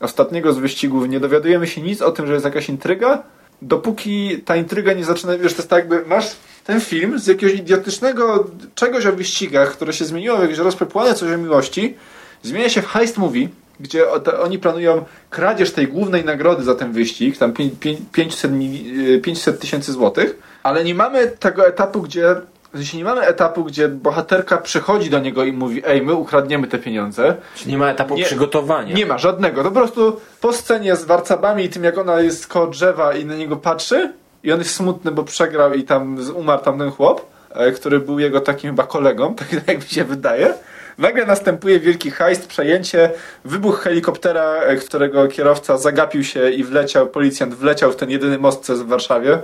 ostatniego 0.00 0.52
z 0.52 0.58
wyścigów 0.58 1.08
nie 1.08 1.20
dowiadujemy 1.20 1.66
się 1.66 1.82
nic 1.82 2.02
o 2.02 2.10
tym, 2.10 2.26
że 2.26 2.32
jest 2.32 2.44
jakaś 2.44 2.68
intryga, 2.68 3.22
dopóki 3.62 4.38
ta 4.44 4.56
intryga 4.56 4.92
nie 4.92 5.04
zaczyna, 5.04 5.38
wiesz, 5.38 5.52
to 5.52 5.58
jest 5.58 5.70
tak 5.70 5.78
jakby, 5.78 6.06
masz 6.06 6.36
ten 6.64 6.80
film 6.80 7.18
z 7.18 7.26
jakiegoś 7.26 7.54
idiotycznego 7.54 8.46
czegoś 8.74 9.06
o 9.06 9.12
wyścigach, 9.12 9.72
które 9.72 9.92
się 9.92 10.04
zmieniło 10.04 10.38
w 10.38 10.42
jakieś 10.42 10.58
rozpepłane 10.58 11.14
coś 11.14 11.32
o 11.32 11.38
miłości, 11.38 11.94
zmienia 12.42 12.68
się 12.68 12.82
w 12.82 12.86
heist 12.86 13.18
movie, 13.18 13.48
gdzie 13.80 14.04
oni 14.42 14.58
planują 14.58 15.04
kradzież 15.30 15.72
tej 15.72 15.88
głównej 15.88 16.24
nagrody 16.24 16.64
za 16.64 16.74
ten 16.74 16.92
wyścig, 16.92 17.38
tam 17.38 17.52
pię- 17.52 17.70
pię- 17.80 17.96
500 18.12 18.52
mili- 18.52 19.16
e, 19.16 19.20
500 19.20 19.60
tysięcy 19.60 19.92
złotych, 19.92 20.38
ale 20.62 20.84
nie 20.84 20.94
mamy 20.94 21.26
tego 21.28 21.66
etapu, 21.66 22.02
gdzie 22.02 22.36
sensie 22.74 22.98
nie 22.98 23.04
mamy 23.04 23.20
etapu, 23.20 23.64
gdzie 23.64 23.88
bohaterka 23.88 24.56
przychodzi 24.58 25.10
do 25.10 25.18
niego 25.18 25.44
i 25.44 25.52
mówi 25.52 25.82
ej, 25.86 26.02
my 26.02 26.14
ukradniemy 26.14 26.66
te 26.68 26.78
pieniądze. 26.78 27.34
Czyli 27.54 27.70
nie 27.70 27.78
ma 27.78 27.90
etapu 27.90 28.14
Nie- 28.14 28.24
przygotowania. 28.24 28.94
Nie 28.94 29.06
ma 29.06 29.18
żadnego. 29.18 29.62
To 29.62 29.68
po 29.70 29.74
prostu 29.74 30.20
po 30.40 30.52
scenie 30.52 30.96
z 30.96 31.04
warcabami 31.04 31.64
i 31.64 31.68
tym, 31.68 31.84
jak 31.84 31.98
ona 31.98 32.20
jest 32.20 32.46
koło 32.46 32.66
drzewa 32.66 33.14
i 33.14 33.24
na 33.24 33.34
niego 33.36 33.56
patrzy 33.56 34.12
i 34.44 34.52
on 34.52 34.58
jest 34.58 34.74
smutny, 34.74 35.10
bo 35.12 35.24
przegrał 35.24 35.74
i 35.74 35.82
tam 35.82 36.18
umarł 36.34 36.62
tamten 36.62 36.90
chłop, 36.90 37.26
e, 37.50 37.72
który 37.72 38.00
był 38.00 38.18
jego 38.18 38.40
takim 38.40 38.70
chyba 38.70 38.82
kolegą, 38.86 39.34
tak 39.38 39.52
jak 39.52 39.76
mi 39.76 39.88
się 39.88 40.04
wydaje. 40.04 40.54
Nagle 40.98 41.26
następuje 41.26 41.80
wielki 41.80 42.10
hajst, 42.10 42.46
przejęcie, 42.46 43.10
wybuch 43.44 43.80
helikoptera, 43.80 44.54
e, 44.54 44.76
którego 44.76 45.28
kierowca 45.28 45.78
zagapił 45.78 46.24
się 46.24 46.50
i 46.50 46.64
wleciał, 46.64 47.06
policjant 47.06 47.54
wleciał 47.54 47.92
w 47.92 47.96
ten 47.96 48.10
jedyny 48.10 48.38
most, 48.38 48.64
co 48.64 48.72
jest 48.72 48.84
w 48.84 48.88
Warszawie 48.88 49.38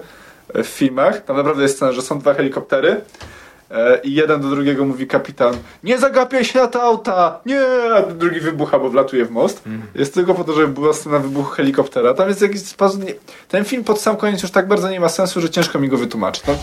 e, 0.55 0.63
w 0.63 0.67
filmach. 0.67 1.25
Tam 1.25 1.37
naprawdę 1.37 1.63
jest 1.63 1.77
scena, 1.77 1.93
że 1.93 2.03
są 2.03 2.19
dwa 2.19 2.35
helikoptery. 2.35 3.01
E, 3.71 4.01
I 4.05 4.15
jeden 4.15 4.41
do 4.41 4.49
drugiego 4.49 4.85
mówi 4.85 5.07
kapitan 5.07 5.55
Nie 5.85 5.99
zagapiaj 5.99 6.45
się 6.45 6.59
na 6.59 6.67
te 6.67 6.83
auta! 6.83 7.41
Nie! 7.47 7.61
A 7.95 8.03
drugi 8.03 8.41
wybucha, 8.41 8.79
bo 8.79 8.89
wlatuje 8.91 9.25
w 9.25 9.31
most. 9.31 9.63
Jest 9.95 10.15
tylko 10.15 10.35
po 10.35 10.45
to, 10.45 10.53
żeby 10.53 10.69
była 10.69 10.93
scena 10.93 11.19
wybuchu 11.19 11.51
helikoptera. 11.51 12.15
Tam 12.15 12.29
jest 12.29 12.43
jakiś 12.43 12.61
sposób... 12.61 13.03
Ten 13.49 13.65
film 13.65 13.85
pod 13.85 14.01
sam 14.01 14.17
koniec 14.17 14.43
już 14.43 14.51
tak 14.51 14.69
bardzo 14.69 14.91
nie 14.91 15.01
ma 15.01 15.09
sensu, 15.09 15.41
że 15.41 15.51
ciężko 15.51 15.79
mi 15.79 15.89
go 15.89 15.97
wytłumaczyć. 15.97 16.45
No, 16.47 16.55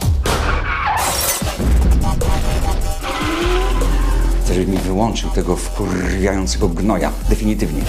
Żebyś 4.55 4.67
mi 4.67 4.77
wyłączył 4.77 5.29
tego 5.29 5.55
wkurwiającego 5.55 6.69
gnoja. 6.69 7.11
Definitywnie. 7.29 7.81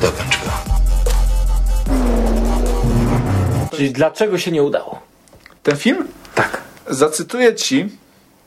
Dokończ 0.00 0.38
go. 0.44 0.50
Czyli 3.76 3.90
dlaczego 3.90 4.38
się 4.38 4.50
nie 4.50 4.62
udało? 4.62 5.00
ten 5.62 5.76
film? 5.76 6.08
Tak. 6.34 6.60
Zacytuję 6.88 7.54
ci, 7.54 7.88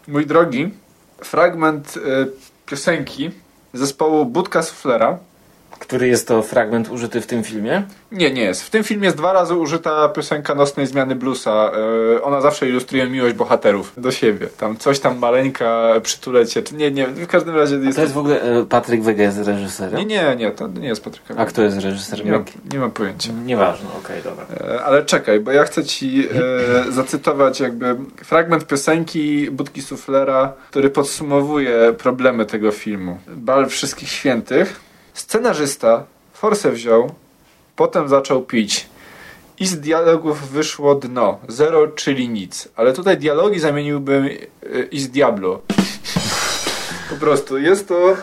mój 0.08 0.26
drogi, 0.26 0.72
fragment 1.24 1.98
e, 1.98 2.00
piosenki 2.66 3.32
zespołu 3.74 4.26
Budka 4.26 4.64
Suflera. 4.64 5.18
Który 5.84 6.08
jest 6.08 6.28
to 6.28 6.42
fragment 6.42 6.90
użyty 6.90 7.22
w 7.22 7.28
tym 7.28 7.44
filmie? 7.44 7.84
Nie, 8.12 8.32
nie 8.32 8.42
jest. 8.42 8.64
W 8.64 8.70
tym 8.70 8.84
filmie 8.84 9.06
jest 9.06 9.18
dwa 9.18 9.34
razy 9.34 9.56
użyta 9.56 10.10
piosenka 10.10 10.56
Nocnej 10.56 10.88
Zmiany 10.88 11.16
Bluesa. 11.16 11.72
E, 12.18 12.22
ona 12.22 12.42
zawsze 12.42 12.70
ilustruje 12.70 13.08
miłość 13.08 13.36
bohaterów 13.36 13.94
do 13.98 14.12
siebie. 14.12 14.48
Tam 14.48 14.78
coś 14.78 15.00
tam 15.00 15.18
maleńka, 15.18 15.94
przytulę 16.04 16.46
cię. 16.46 16.64
Nie, 16.74 16.92
nie, 16.92 17.08
w 17.08 17.28
każdym 17.28 17.56
razie 17.56 17.76
jest... 17.76 17.96
To 17.96 18.02
jest 18.02 18.14
w 18.14 18.18
ogóle 18.18 18.42
e, 18.42 18.66
Patryk 18.66 19.04
Wege 19.04 19.24
jest 19.24 19.38
reżyserem? 19.38 20.00
Nie, 20.00 20.06
nie, 20.06 20.36
nie, 20.36 20.52
to 20.52 20.68
nie 20.68 20.88
jest 20.88 21.04
Patryka. 21.04 21.36
A 21.38 21.46
kto 21.46 21.62
jest 21.62 21.80
reżyserem? 21.80 22.26
Nie 22.26 22.32
mam, 22.32 22.46
nie 22.74 22.80
mam 22.80 22.92
pojęcia. 22.92 23.30
Nieważne, 23.46 23.90
okej, 24.00 24.24
dobra. 24.24 24.46
E, 24.76 24.84
Ale 24.84 25.06
czekaj, 25.06 25.40
bo 25.40 25.52
ja 25.52 25.64
chcę 25.64 25.84
ci 25.84 26.28
zacytować 26.90 27.60
jakby 27.60 27.96
fragment 28.24 28.68
piosenki 28.68 29.52
Budki 29.52 29.82
Suflera, 29.82 30.54
który 30.70 30.90
podsumowuje 30.90 31.94
problemy 31.98 32.46
tego 32.46 32.72
filmu. 32.72 33.18
Bal 33.28 33.68
Wszystkich 33.68 34.10
Świętych. 34.10 34.93
Scenarzysta 35.14 36.06
forsę 36.34 36.72
wziął, 36.72 37.12
potem 37.76 38.08
zaczął 38.08 38.42
pić. 38.42 38.88
I 39.60 39.68
z 39.68 39.80
dialogów 39.80 40.50
wyszło 40.50 40.96
dno. 40.96 41.40
Zero, 41.48 41.88
czyli 41.88 42.30
nic. 42.30 42.68
Ale 42.76 42.94
tutaj 42.94 43.18
dialogi 43.18 43.60
zamieniłbym 43.60 44.26
e, 44.26 44.30
i 44.92 45.00
z 45.00 45.10
Diablo. 45.10 45.62
Po 47.10 47.16
prostu. 47.16 47.58
Jest 47.58 47.88
to... 47.88 48.16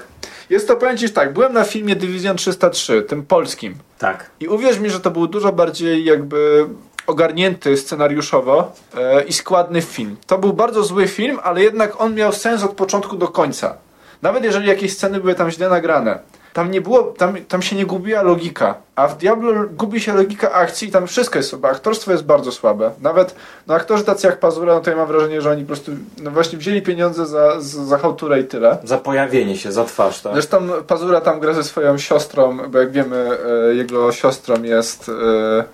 Jest 0.50 0.68
to, 0.68 0.76
powiem 0.76 0.96
ci 0.96 1.10
tak, 1.10 1.32
byłem 1.32 1.52
na 1.52 1.64
filmie 1.64 1.96
Division 1.96 2.36
303, 2.36 3.02
tym 3.02 3.22
polskim. 3.26 3.74
Tak. 3.98 4.30
I 4.40 4.48
uwierz 4.48 4.78
mi, 4.78 4.90
że 4.90 5.00
to 5.00 5.10
był 5.10 5.26
dużo 5.26 5.52
bardziej 5.52 6.04
jakby 6.04 6.66
ogarnięty 7.06 7.76
scenariuszowo 7.76 8.72
e, 8.96 9.24
i 9.24 9.32
składny 9.32 9.82
film. 9.82 10.16
To 10.26 10.38
był 10.38 10.52
bardzo 10.52 10.84
zły 10.84 11.08
film, 11.08 11.38
ale 11.42 11.62
jednak 11.62 12.00
on 12.00 12.14
miał 12.14 12.32
sens 12.32 12.62
od 12.62 12.72
początku 12.72 13.16
do 13.16 13.28
końca. 13.28 13.76
Nawet 14.22 14.44
jeżeli 14.44 14.68
jakieś 14.68 14.92
sceny 14.92 15.20
były 15.20 15.34
tam 15.34 15.50
źle 15.50 15.68
nagrane. 15.68 16.18
Tam 16.52 16.70
nie 16.70 16.80
było, 16.80 17.02
tam, 17.02 17.36
tam 17.48 17.62
się 17.62 17.76
nie 17.76 17.86
gubiła 17.86 18.22
logika. 18.22 18.74
A 18.96 19.08
w 19.08 19.16
Diablo 19.16 19.52
gubi 19.70 20.00
się 20.00 20.14
logika 20.14 20.52
akcji 20.52 20.88
i 20.88 20.90
tam 20.90 21.06
wszystko 21.06 21.38
jest 21.38 21.50
słabe. 21.50 21.68
Aktorstwo 21.68 22.12
jest 22.12 22.24
bardzo 22.24 22.52
słabe. 22.52 22.90
Nawet 23.00 23.34
no, 23.66 23.74
aktorzy 23.74 24.04
tacy 24.04 24.26
jak 24.26 24.40
Pazura, 24.40 24.74
no 24.74 24.80
to 24.80 24.90
ja 24.90 24.96
mam 24.96 25.06
wrażenie, 25.06 25.40
że 25.40 25.50
oni 25.50 25.62
po 25.62 25.66
prostu 25.66 25.92
no 26.22 26.30
właśnie 26.30 26.58
wzięli 26.58 26.82
pieniądze 26.82 27.26
za, 27.26 27.60
za, 27.60 27.84
za 27.84 27.98
chałturę 27.98 28.40
i 28.40 28.44
tyle. 28.44 28.78
Za 28.84 28.98
pojawienie 28.98 29.56
się, 29.56 29.72
za 29.72 29.84
twarz, 29.84 30.20
tak? 30.20 30.32
Zresztą 30.32 30.68
Pazura 30.86 31.20
tam 31.20 31.40
gra 31.40 31.52
ze 31.52 31.64
swoją 31.64 31.98
siostrą, 31.98 32.58
bo 32.68 32.78
jak 32.78 32.90
wiemy, 32.90 33.38
e, 33.70 33.74
jego 33.74 34.12
siostrą 34.12 34.62
jest 34.62 35.08
e, 35.08 35.64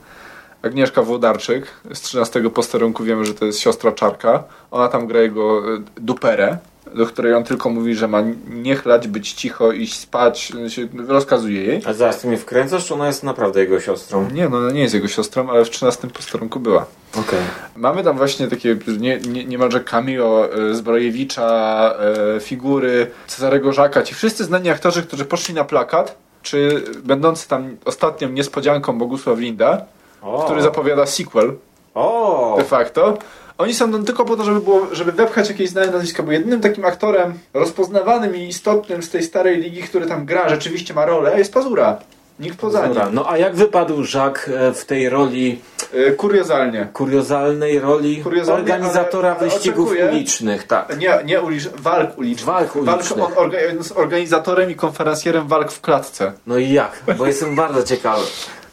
Agnieszka 0.62 1.02
Włodarczyk. 1.02 1.66
Z 1.94 2.00
13 2.00 2.50
posterunku 2.50 3.04
wiemy, 3.04 3.24
że 3.24 3.34
to 3.34 3.44
jest 3.44 3.60
siostra 3.60 3.92
Czarka. 3.92 4.44
Ona 4.70 4.88
tam 4.88 5.06
gra 5.06 5.20
jego 5.20 5.58
e, 5.58 5.78
duperę, 5.96 6.56
do 6.94 7.06
której 7.06 7.34
on 7.34 7.44
tylko 7.44 7.70
mówi, 7.70 7.94
że 7.94 8.08
ma 8.08 8.22
nie 8.50 8.76
chlać, 8.76 9.08
być 9.08 9.32
cicho, 9.32 9.72
iść 9.72 9.98
spać, 9.98 10.52
się 10.68 10.88
rozkazuje 11.08 11.62
jej. 11.64 11.82
A 11.86 11.92
zaraz, 11.92 12.20
ty 12.20 12.28
mnie 12.28 12.36
wkręcasz, 12.38 12.86
czy 12.86 12.94
ona 12.94 13.06
jest 13.06 13.22
naprawdę 13.22 13.60
jego 13.60 13.80
siostrą? 13.80 14.30
Nie, 14.30 14.48
no 14.48 14.56
ona 14.56 14.70
nie 14.70 14.80
jest 14.80 14.94
jego 14.94 15.08
siostrą, 15.08 15.50
ale 15.50 15.64
w 15.64 15.70
13 15.70 16.08
posterunku 16.08 16.60
była. 16.60 16.86
Okej. 17.12 17.38
Mamy 17.76 18.02
tam 18.04 18.16
właśnie 18.16 18.48
takie 18.48 18.76
nie, 18.98 19.18
nie, 19.18 19.44
niemalże 19.44 19.80
cameo 19.80 20.48
e, 20.52 20.74
Zbrojewicza, 20.74 21.94
e, 22.36 22.40
figury 22.40 23.10
Cezarego 23.26 23.72
Żaka, 23.72 24.02
ci 24.02 24.14
wszyscy 24.14 24.44
znani 24.44 24.70
aktorzy, 24.70 25.02
którzy 25.02 25.24
poszli 25.24 25.54
na 25.54 25.64
plakat, 25.64 26.16
czy 26.42 26.82
będący 27.04 27.48
tam 27.48 27.76
ostatnią 27.84 28.28
niespodzianką 28.28 28.98
Bogusław 28.98 29.38
Linda, 29.38 29.84
O. 30.22 30.44
który 30.44 30.62
zapowiada 30.62 31.06
sequel 31.06 31.52
O! 31.94 32.54
de 32.58 32.64
facto. 32.64 33.18
Oni 33.58 33.74
są 33.74 33.92
tam 33.92 34.04
tylko 34.04 34.24
po 34.24 34.36
to, 34.36 34.44
żeby, 34.44 34.60
było, 34.60 34.86
żeby 34.92 35.12
wepchać 35.12 35.48
jakieś 35.48 35.70
znane 35.70 35.92
nazwiska, 35.92 36.22
bo 36.22 36.32
jedynym 36.32 36.60
takim 36.60 36.84
aktorem 36.84 37.38
rozpoznawanym 37.54 38.36
i 38.36 38.48
istotnym 38.48 39.02
z 39.02 39.10
tej 39.10 39.22
starej 39.22 39.60
ligi, 39.60 39.82
który 39.82 40.06
tam 40.06 40.26
gra, 40.26 40.48
rzeczywiście 40.48 40.94
ma 40.94 41.06
rolę, 41.06 41.38
jest 41.38 41.54
Pazura. 41.54 41.98
Nikt 42.40 42.58
poza 42.58 42.86
nim. 42.86 42.98
No 43.12 43.30
a 43.30 43.38
jak 43.38 43.54
wypadł 43.56 44.02
Jacques 44.14 44.48
e, 44.48 44.72
w 44.72 44.84
tej 44.84 45.08
roli, 45.08 45.60
E, 45.94 46.10
Kuriozalnie. 46.12 46.88
kuriozalnej 46.92 47.78
roli 47.80 48.16
Kuriozalnie, 48.22 48.60
organizatora 48.62 49.34
wyścigów 49.34 49.90
oczekuję- 49.90 50.08
ulicznych, 50.10 50.66
tak. 50.66 50.98
Nie, 50.98 51.18
nie 51.24 51.40
ulicz, 51.40 51.68
walk 51.68 52.18
ulicznych. 52.18 52.46
Walk 52.46 52.76
ulicznych. 52.76 53.24
on 53.24 53.32
orga, 53.36 53.60
jest 53.60 53.92
organizatorem 53.96 54.70
i 54.70 54.74
konferencjerem 54.74 55.48
walk 55.48 55.72
w 55.72 55.80
klatce. 55.80 56.32
No 56.46 56.58
i 56.58 56.72
jak? 56.72 57.02
Bo 57.18 57.26
jestem 57.26 57.56
bardzo 57.56 57.82
ciekawy. 57.82 58.22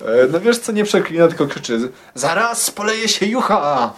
E, 0.02 0.06
No 0.32 0.40
wiesz 0.40 0.60
co, 0.60 0.72
nie 0.72 0.84
przeklina, 0.84 1.28
tylko 1.28 1.48
krzyczy 1.48 1.80
Zaraz 2.16 2.72
poleje 2.72 3.08
się 3.08 3.26
jucha! 3.26 3.94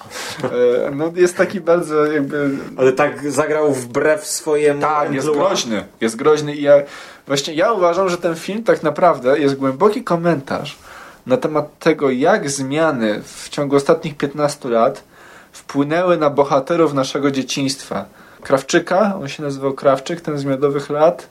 No 0.91 1.11
jest 1.15 1.37
taki 1.37 1.61
bardzo 1.61 2.05
jakby... 2.05 2.49
Ale 2.77 2.91
tak 2.91 3.31
zagrał 3.31 3.73
wbrew 3.73 4.25
swojemu 4.27 4.81
Tak, 4.81 5.13
jest 5.13 5.29
groźny. 5.29 5.83
Jest 6.01 6.15
groźny 6.15 6.55
i 6.55 6.61
ja... 6.61 6.73
Właśnie 7.27 7.53
ja 7.53 7.71
uważam, 7.71 8.09
że 8.09 8.17
ten 8.17 8.35
film 8.35 8.63
tak 8.63 8.83
naprawdę 8.83 9.39
jest 9.39 9.55
głęboki 9.55 10.03
komentarz 10.03 10.77
na 11.25 11.37
temat 11.37 11.79
tego, 11.79 12.09
jak 12.09 12.49
zmiany 12.49 13.21
w 13.23 13.49
ciągu 13.49 13.75
ostatnich 13.75 14.17
15 14.17 14.69
lat 14.69 15.03
wpłynęły 15.51 16.17
na 16.17 16.29
bohaterów 16.29 16.93
naszego 16.93 17.31
dzieciństwa. 17.31 18.05
Krawczyka, 18.41 19.13
on 19.21 19.27
się 19.27 19.43
nazywał 19.43 19.73
Krawczyk, 19.73 20.21
ten 20.21 20.37
z 20.37 20.45
miodowych 20.45 20.89
lat. 20.89 21.27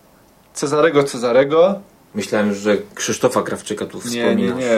Cezarego 0.55 1.05
Cezarego. 1.05 1.75
Myślałem, 2.15 2.55
że 2.55 2.77
Krzysztofa 2.95 3.43
Krawczyka 3.43 3.87
tu 3.87 3.97
Nie, 3.99 4.03
wspominasz. 4.05 4.37
nie, 4.59 4.65
nie. 4.65 4.73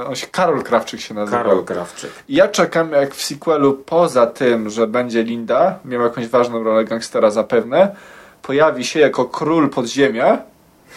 E, 0.00 0.06
On 0.06 0.14
się, 0.16 0.26
Karol 0.26 0.62
Krawczyk 0.62 1.00
się 1.00 1.14
nazywał. 1.14 1.44
Karol 1.44 1.64
Krawczyk. 1.64 2.10
Ja 2.28 2.48
czekam, 2.48 2.92
jak 2.92 3.14
w 3.14 3.22
sequelu, 3.22 3.72
poza 3.74 4.26
tym, 4.26 4.70
że 4.70 4.86
będzie 4.86 5.22
Linda, 5.22 5.78
miał 5.84 6.02
jakąś 6.02 6.28
ważną 6.28 6.64
rolę 6.64 6.84
gangstera 6.84 7.30
zapewne, 7.30 7.96
pojawi 8.42 8.84
się 8.84 9.00
jako 9.00 9.24
król 9.24 9.70
podziemia 9.70 10.38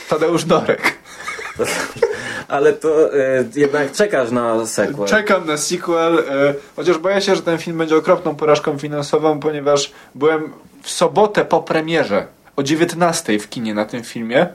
Tadeusz 0.09 0.45
Dorek. 0.45 0.97
Ale 2.47 2.73
to 2.73 3.13
e, 3.13 3.45
jednak 3.55 3.91
czekasz 3.91 4.31
na 4.31 4.65
sequel. 4.65 5.07
Czekam 5.07 5.47
na 5.47 5.57
sequel, 5.57 6.19
e, 6.19 6.53
chociaż 6.75 6.97
boję 6.97 7.21
się, 7.21 7.35
że 7.35 7.41
ten 7.41 7.57
film 7.57 7.77
będzie 7.77 7.95
okropną 7.95 8.35
porażką 8.35 8.77
finansową, 8.77 9.39
ponieważ 9.39 9.91
byłem 10.15 10.53
w 10.81 10.89
sobotę 10.89 11.45
po 11.45 11.61
premierze 11.63 12.27
o 12.55 12.63
19 12.63 13.39
w 13.39 13.49
kinie 13.49 13.73
na 13.73 13.85
tym 13.85 14.03
filmie 14.03 14.47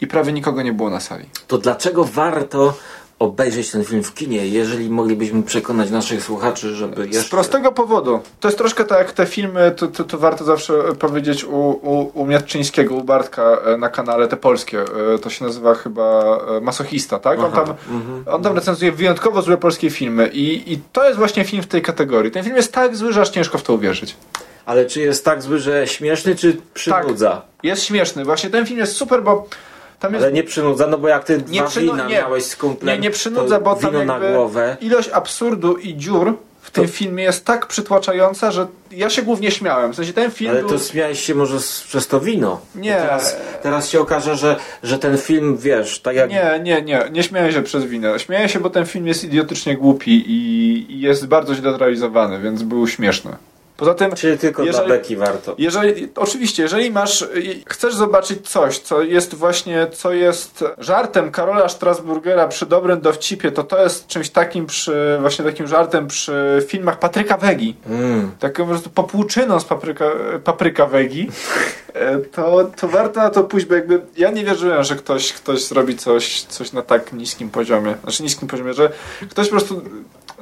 i 0.00 0.06
prawie 0.06 0.32
nikogo 0.32 0.62
nie 0.62 0.72
było 0.72 0.90
na 0.90 1.00
sali. 1.00 1.24
To 1.46 1.58
dlaczego 1.58 2.04
warto 2.04 2.74
obejrzeć 3.18 3.70
ten 3.70 3.84
film 3.84 4.02
w 4.02 4.14
kinie, 4.14 4.46
jeżeli 4.46 4.90
moglibyśmy 4.90 5.42
przekonać 5.42 5.90
naszych 5.90 6.22
słuchaczy, 6.22 6.74
żeby 6.74 7.06
jeszcze... 7.06 7.22
Z 7.22 7.28
prostego 7.28 7.72
powodu. 7.72 8.20
To 8.40 8.48
jest 8.48 8.58
troszkę 8.58 8.84
tak 8.84 8.98
jak 8.98 9.12
te 9.12 9.26
filmy, 9.26 9.70
to, 9.76 9.86
to, 9.86 10.04
to 10.04 10.18
warto 10.18 10.44
zawsze 10.44 10.72
powiedzieć 10.98 11.44
u, 11.44 11.50
u, 11.58 12.20
u 12.20 12.26
Miatczyńskiego, 12.26 12.94
u 12.94 13.04
Bartka 13.04 13.42
e, 13.42 13.76
na 13.76 13.88
kanale, 13.88 14.28
te 14.28 14.36
polskie. 14.36 14.80
E, 15.14 15.18
To 15.18 15.30
się 15.30 15.44
nazywa 15.44 15.74
chyba 15.74 16.38
e, 16.56 16.60
Masochista, 16.60 17.18
tak? 17.18 17.38
On 17.38 17.52
tam, 17.52 17.74
mhm. 17.90 18.24
on 18.26 18.42
tam 18.42 18.54
recenzuje 18.54 18.92
wyjątkowo 18.92 19.42
złe 19.42 19.56
polskie 19.56 19.90
filmy 19.90 20.28
i, 20.32 20.72
i 20.72 20.80
to 20.92 21.04
jest 21.04 21.18
właśnie 21.18 21.44
film 21.44 21.62
w 21.62 21.66
tej 21.66 21.82
kategorii. 21.82 22.30
Ten 22.30 22.44
film 22.44 22.56
jest 22.56 22.72
tak 22.72 22.96
zły, 22.96 23.12
że 23.12 23.20
aż 23.20 23.30
ciężko 23.30 23.58
w 23.58 23.62
to 23.62 23.74
uwierzyć. 23.74 24.16
Ale 24.66 24.86
czy 24.86 25.00
jest 25.00 25.24
tak 25.24 25.42
zły, 25.42 25.58
że 25.58 25.86
śmieszny, 25.86 26.36
czy 26.36 26.56
przynudza? 26.74 27.42
Jest 27.62 27.82
śmieszny. 27.82 28.24
Właśnie 28.24 28.50
ten 28.50 28.66
film 28.66 28.78
jest 28.78 28.92
super, 28.92 29.22
bo 29.22 29.48
tam 30.00 30.12
jest... 30.12 30.24
Ale 30.24 30.32
nie 30.32 30.42
przynudza, 30.44 30.86
no 30.86 30.98
bo 30.98 31.08
jak 31.08 31.24
ty 31.24 31.42
Nie 31.48 31.60
dwa 31.60 31.68
przynu- 31.70 31.80
wina 31.92 32.06
nie. 32.06 32.14
miałeś 32.14 32.44
z 32.44 32.56
kumplem, 32.56 32.94
Nie, 32.96 33.00
nie 33.02 33.10
przynudza, 33.10 33.58
to 33.58 33.64
bo 33.64 33.74
tam 33.76 33.90
wino 33.92 34.04
na 34.04 34.20
głowę. 34.20 34.76
ilość 34.80 35.08
absurdu 35.12 35.76
i 35.76 35.96
dziur 35.96 36.34
w 36.60 36.68
w 36.68 36.70
tym 36.70 36.88
filmie 36.88 37.24
jest 37.24 37.44
tak 37.44 37.66
przytłaczająca, 37.66 38.50
że 38.50 38.66
ja 38.90 39.10
się 39.10 39.22
głównie 39.22 39.50
śmiałem. 39.50 39.92
W 39.92 39.96
sensie 39.96 40.12
ten 40.12 40.30
film 40.30 40.50
Ale 40.50 40.60
był... 40.60 40.68
to 40.70 40.78
śmiałeś 40.78 41.20
się 41.24 41.34
może 41.34 41.60
z, 41.60 41.80
przez 41.82 42.06
to 42.06 42.20
wino. 42.20 42.60
Nie. 42.74 42.94
Teraz, 42.96 43.36
teraz 43.62 43.88
się 43.88 44.00
okaże, 44.00 44.36
że, 44.36 44.56
że 44.82 44.98
ten 44.98 45.18
film, 45.18 45.56
wiesz, 45.56 46.00
tak 46.00 46.16
jak... 46.16 46.30
Nie, 46.30 46.60
nie, 46.62 46.82
nie. 46.82 47.04
Nie 47.12 47.22
śmieję 47.22 47.52
się 47.52 47.62
przez 47.62 47.84
winę. 47.84 48.18
Śmieję 48.18 48.48
się, 48.48 48.60
bo 48.60 48.70
ten 48.70 48.86
film 48.86 49.06
jest 49.06 49.24
idiotycznie 49.24 49.76
głupi 49.76 50.10
i, 50.30 50.86
i 50.92 51.00
jest 51.00 51.26
bardzo 51.26 51.54
źle 51.54 51.72
zrealizowany, 51.72 52.40
więc 52.40 52.62
był 52.62 52.86
śmieszny. 52.88 53.36
Poza 53.78 53.94
tym, 53.94 54.12
Czyli 54.12 54.38
tylko 54.38 54.62
jeżeli- 54.62 54.88
Beki 54.88 55.16
warto. 55.16 55.54
jeżeli, 55.58 56.08
oczywiście, 56.16 56.62
jeżeli 56.62 56.90
masz, 56.90 57.24
i- 57.42 57.62
chcesz 57.66 57.94
zobaczyć 57.94 58.48
coś, 58.50 58.78
co 58.78 59.02
jest 59.02 59.34
właśnie, 59.34 59.86
co 59.92 60.12
jest 60.12 60.64
żartem 60.78 61.30
Karola 61.30 61.68
Strasburgera 61.68 62.48
przy 62.48 62.66
dobrym 62.66 63.00
dowcipie, 63.00 63.52
to 63.52 63.64
to 63.64 63.82
jest 63.82 64.06
czymś 64.06 64.30
takim 64.30 64.66
przy, 64.66 65.18
właśnie 65.20 65.44
takim 65.44 65.66
żartem 65.66 66.06
przy 66.06 66.64
filmach 66.68 66.98
Patryka 66.98 67.36
Wegi. 67.36 67.76
Mm. 67.86 68.30
Taką 68.38 68.62
po 68.64 68.68
prostu 68.70 68.90
popłuczyną 68.90 69.60
z 69.60 69.64
papryka, 69.64 70.04
papryka 70.44 70.86
Wegi, 70.86 71.30
e, 71.94 72.18
to, 72.18 72.70
to 72.80 72.88
warto 72.88 73.20
na 73.20 73.30
to 73.30 73.44
pójść, 73.44 73.66
bo 73.66 73.74
jakby 73.74 74.00
ja 74.16 74.30
nie 74.30 74.44
wierzyłem, 74.44 74.84
że 74.84 74.96
ktoś, 74.96 75.32
ktoś 75.32 75.64
zrobi 75.64 75.96
coś, 75.96 76.42
coś 76.42 76.72
na 76.72 76.82
tak 76.82 77.12
niskim 77.12 77.50
poziomie. 77.50 77.94
Znaczy 78.02 78.22
niskim 78.22 78.48
poziomie, 78.48 78.74
że 78.74 78.90
ktoś 79.30 79.46
po 79.46 79.50
prostu 79.50 79.82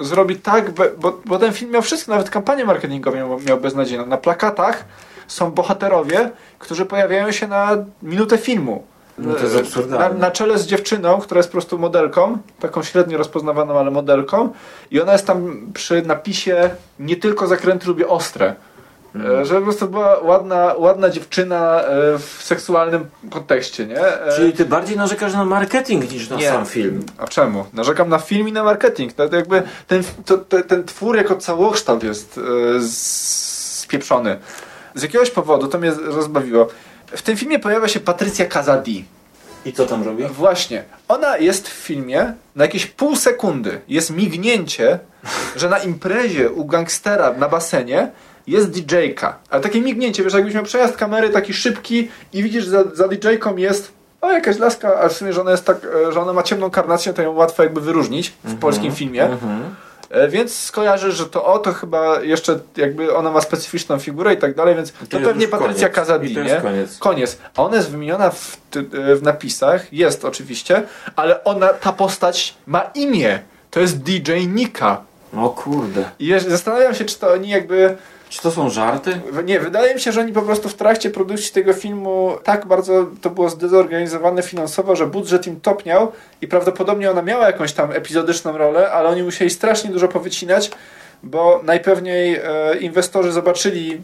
zrobi 0.00 0.36
tak, 0.36 0.70
bo, 0.98 1.20
bo 1.24 1.38
ten 1.38 1.52
film 1.52 1.70
miał 1.70 1.82
wszystko, 1.82 2.12
nawet 2.12 2.30
kampanię 2.30 2.64
marketingową 2.64 3.25
miał, 3.28 3.40
miał 3.40 3.60
beznadziejną. 3.60 4.06
Na 4.06 4.16
plakatach 4.16 4.84
są 5.26 5.50
bohaterowie, 5.50 6.30
którzy 6.58 6.86
pojawiają 6.86 7.32
się 7.32 7.48
na 7.48 7.84
minutę 8.02 8.38
filmu. 8.38 8.82
No 9.18 9.34
to 9.34 9.42
jest 9.42 9.54
na, 9.54 9.60
absurdalne. 9.60 10.18
na 10.18 10.30
czele 10.30 10.58
z 10.58 10.66
dziewczyną, 10.66 11.20
która 11.20 11.38
jest 11.38 11.48
po 11.48 11.52
prostu 11.52 11.78
modelką, 11.78 12.38
taką 12.60 12.82
średnio 12.82 13.18
rozpoznawaną, 13.18 13.78
ale 13.78 13.90
modelką 13.90 14.52
i 14.90 15.00
ona 15.00 15.12
jest 15.12 15.26
tam 15.26 15.66
przy 15.74 16.02
napisie 16.02 16.70
nie 17.00 17.16
tylko 17.16 17.46
zakręty 17.46 17.86
lubię 17.86 18.08
ostre. 18.08 18.54
E, 19.24 19.44
Że 19.44 19.54
po 19.54 19.62
prostu 19.62 19.88
była 19.88 20.18
ładna, 20.20 20.74
ładna 20.78 21.10
dziewczyna 21.10 21.80
e, 21.82 22.18
w 22.18 22.38
seksualnym 22.42 23.06
kontekście, 23.30 23.86
nie? 23.86 24.00
E, 24.00 24.36
Czyli 24.36 24.52
ty 24.52 24.64
bardziej 24.64 24.96
narzekasz 24.96 25.32
na 25.32 25.44
marketing 25.44 26.10
niż 26.12 26.30
na 26.30 26.36
Nie. 26.36 26.50
sam 26.50 26.66
film. 26.66 27.02
A 27.18 27.26
czemu? 27.26 27.64
Narzekam 27.72 28.08
na 28.08 28.18
film 28.18 28.48
i 28.48 28.52
na 28.52 28.64
marketing. 28.64 29.12
To, 29.12 29.28
to 29.28 29.36
jakby 29.36 29.62
ten, 29.86 30.02
to, 30.24 30.38
to, 30.38 30.62
ten 30.62 30.84
twór 30.84 31.16
jako 31.16 31.36
całokształt 31.36 32.02
jest 32.04 32.40
spieprzony. 33.80 34.38
Z 34.94 35.02
jakiegoś 35.02 35.30
powodu 35.30 35.68
to 35.68 35.78
mnie 35.78 35.90
rozbawiło. 36.04 36.68
W 37.06 37.22
tym 37.22 37.36
filmie 37.36 37.58
pojawia 37.58 37.88
się 37.88 38.00
Patrycja 38.00 38.46
Kazadi. 38.46 39.04
I 39.64 39.72
co 39.72 39.86
tam 39.86 40.02
robi? 40.02 40.24
Właśnie. 40.24 40.84
Ona 41.08 41.38
jest 41.38 41.68
w 41.68 41.72
filmie 41.72 42.32
na 42.56 42.64
jakieś 42.64 42.86
pół 42.86 43.16
sekundy. 43.16 43.80
Jest 43.88 44.10
mignięcie, 44.10 44.98
że 45.56 45.68
na 45.68 45.78
imprezie 45.78 46.50
u 46.50 46.64
gangstera 46.64 47.32
na 47.32 47.48
basenie 47.48 48.10
jest 48.46 48.70
DJ-ka. 48.70 49.38
Ale 49.50 49.62
takie 49.62 49.80
mignięcie, 49.80 50.22
wiesz, 50.24 50.34
jakbyś 50.34 50.54
miał 50.54 50.64
przejazd 50.64 50.96
kamery 50.96 51.30
taki 51.30 51.54
szybki 51.54 52.10
i 52.32 52.42
widzisz, 52.42 52.66
za, 52.66 52.84
za 52.94 53.08
DJ-ką 53.08 53.56
jest 53.56 53.92
o, 54.20 54.32
jakaś 54.32 54.58
laska, 54.58 55.00
a 55.00 55.08
w 55.08 55.12
sumie, 55.12 55.32
że 55.32 55.40
ona 55.40 55.50
jest 55.50 55.64
tak, 55.64 55.76
e, 56.08 56.12
że 56.12 56.20
ona 56.20 56.32
ma 56.32 56.42
ciemną 56.42 56.70
karnację, 56.70 57.12
to 57.12 57.22
ją 57.22 57.32
łatwo 57.32 57.62
jakby 57.62 57.80
wyróżnić 57.80 58.30
w 58.30 58.34
Mhm. 58.44 58.58
polskim 58.60 58.92
filmie. 58.92 59.28
E, 60.10 60.28
Więc 60.28 60.54
skojarzysz, 60.58 61.14
że 61.14 61.26
to 61.26 61.44
o, 61.44 61.58
to 61.58 61.72
chyba 61.72 62.20
jeszcze 62.22 62.58
jakby 62.76 63.14
ona 63.16 63.30
ma 63.30 63.40
specyficzną 63.40 63.98
figurę 63.98 64.34
i 64.34 64.36
tak 64.36 64.54
dalej, 64.54 64.74
więc 64.74 64.92
to, 64.92 64.98
jest 65.18 65.28
pewnie 65.30 65.48
Patrycja 65.48 65.88
koniec. 65.88 65.94
Kazadi, 65.96 66.32
I 66.32 66.34
to 66.34 66.40
jest 66.40 66.54
nie? 66.54 66.60
koniec. 66.60 66.98
Koniec. 66.98 67.38
A 67.56 67.62
ona 67.62 67.76
jest 67.76 67.90
wymieniona 67.90 68.30
w, 68.30 68.56
ty, 68.70 68.82
w 69.16 69.22
napisach, 69.22 69.92
jest 69.92 70.24
oczywiście, 70.24 70.82
ale 71.16 71.44
ona, 71.44 71.68
ta 71.68 71.92
postać 71.92 72.54
ma 72.66 72.82
imię. 72.94 73.38
To 73.70 73.80
jest 73.80 73.98
DJ 74.02 74.32
Nika. 74.46 75.00
O 75.36 75.48
kurde. 75.50 76.04
I 76.18 76.34
zastanawiam 76.48 76.94
się, 76.94 77.04
czy 77.04 77.18
to 77.18 77.32
oni 77.32 77.48
jakby... 77.48 77.96
Czy 78.28 78.42
to 78.42 78.50
są 78.50 78.70
żarty? 78.70 79.20
Nie, 79.44 79.60
wydaje 79.60 79.94
mi 79.94 80.00
się, 80.00 80.12
że 80.12 80.20
oni 80.20 80.32
po 80.32 80.42
prostu 80.42 80.68
w 80.68 80.74
trakcie 80.74 81.10
produkcji 81.10 81.52
tego 81.52 81.72
filmu 81.72 82.36
tak 82.44 82.66
bardzo 82.66 83.06
to 83.22 83.30
było 83.30 83.50
zdezorganizowane 83.50 84.42
finansowo, 84.42 84.96
że 84.96 85.06
budżet 85.06 85.46
im 85.46 85.60
topniał 85.60 86.12
i 86.42 86.48
prawdopodobnie 86.48 87.10
ona 87.10 87.22
miała 87.22 87.46
jakąś 87.46 87.72
tam 87.72 87.92
epizodyczną 87.92 88.58
rolę, 88.58 88.90
ale 88.90 89.08
oni 89.08 89.22
musieli 89.22 89.50
strasznie 89.50 89.90
dużo 89.90 90.08
powycinać, 90.08 90.70
bo 91.22 91.60
najpewniej 91.64 92.34
e, 92.34 92.76
inwestorzy 92.80 93.32
zobaczyli, 93.32 94.00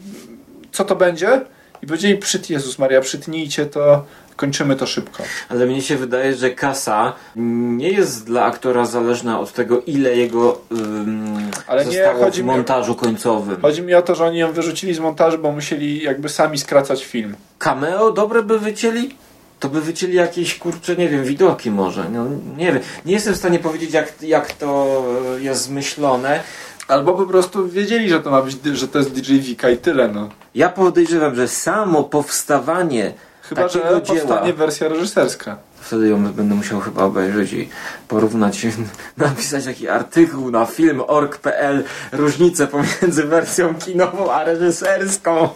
co 0.72 0.84
to 0.84 0.96
będzie 0.96 1.40
i 1.82 1.86
powiedzieli, 1.86 2.18
przyt 2.18 2.50
Jezus 2.50 2.78
Maria, 2.78 3.00
przytnijcie 3.00 3.66
to, 3.66 4.04
kończymy 4.36 4.76
to 4.76 4.86
szybko. 4.86 5.22
Ale 5.48 5.66
mnie 5.66 5.82
się 5.82 5.96
wydaje, 5.96 6.34
że 6.34 6.50
kasa 6.50 7.12
nie 7.36 7.90
jest 7.90 8.26
dla 8.26 8.44
aktora 8.44 8.86
zależna 8.86 9.40
od 9.40 9.52
tego, 9.52 9.80
ile 9.80 10.16
jego 10.16 10.60
ym, 10.72 11.50
Ale 11.66 11.84
nie, 11.84 11.92
zostało 11.92 12.24
chodzi 12.24 12.42
w 12.42 12.44
mi 12.44 12.50
montażu 12.50 12.94
końcowym. 12.94 13.60
Chodzi 13.62 13.82
mi 13.82 13.94
o 13.94 14.02
to, 14.02 14.14
że 14.14 14.24
oni 14.24 14.38
ją 14.38 14.52
wyrzucili 14.52 14.94
z 14.94 14.98
montażu, 14.98 15.38
bo 15.38 15.52
musieli 15.52 16.02
jakby 16.02 16.28
sami 16.28 16.58
skracać 16.58 17.04
film. 17.04 17.36
Cameo 17.58 18.10
dobre 18.10 18.42
by 18.42 18.58
wycięli? 18.58 19.14
To 19.60 19.68
by 19.68 19.80
wycięli 19.80 20.14
jakieś, 20.14 20.58
kurcze, 20.58 20.96
nie 20.96 21.08
wiem, 21.08 21.24
widoki 21.24 21.70
może. 21.70 22.04
No, 22.10 22.26
nie 22.56 22.72
wiem. 22.72 22.82
Nie 23.04 23.12
jestem 23.12 23.34
w 23.34 23.36
stanie 23.36 23.58
powiedzieć, 23.58 23.92
jak, 23.92 24.22
jak 24.22 24.52
to 24.52 25.02
jest 25.40 25.62
zmyślone. 25.62 26.40
Albo 26.88 27.14
po 27.14 27.26
prostu 27.26 27.68
wiedzieli, 27.68 28.08
że 28.08 28.20
to 28.20 28.30
ma 28.30 28.42
być, 28.42 28.58
że 28.64 28.88
to 28.88 28.98
jest 28.98 29.10
DJ 29.10 29.38
Wika 29.38 29.70
i 29.70 29.76
tyle, 29.76 30.08
no. 30.08 30.28
Ja 30.54 30.68
podejrzewam, 30.68 31.34
że 31.34 31.48
samo 31.48 32.04
powstawanie 32.04 33.12
Chyba, 33.42 33.68
że 33.68 33.80
takiego 33.80 34.00
dzieła... 34.00 34.18
powstanie 34.18 34.52
wersja 34.52 34.88
reżyserska. 34.88 35.56
Wtedy 35.80 36.08
ją 36.08 36.32
będę 36.32 36.54
musiał 36.54 36.80
chyba 36.80 37.04
obejrzeć 37.04 37.52
i 37.52 37.68
porównać, 38.08 38.66
napisać 39.16 39.64
taki 39.64 39.88
artykuł 39.88 40.50
na 40.50 40.66
film.org.pl 40.66 41.84
różnice 42.12 42.66
pomiędzy 42.66 43.24
wersją 43.24 43.74
kinową 43.74 44.32
a 44.32 44.44
reżyserską. 44.44 45.48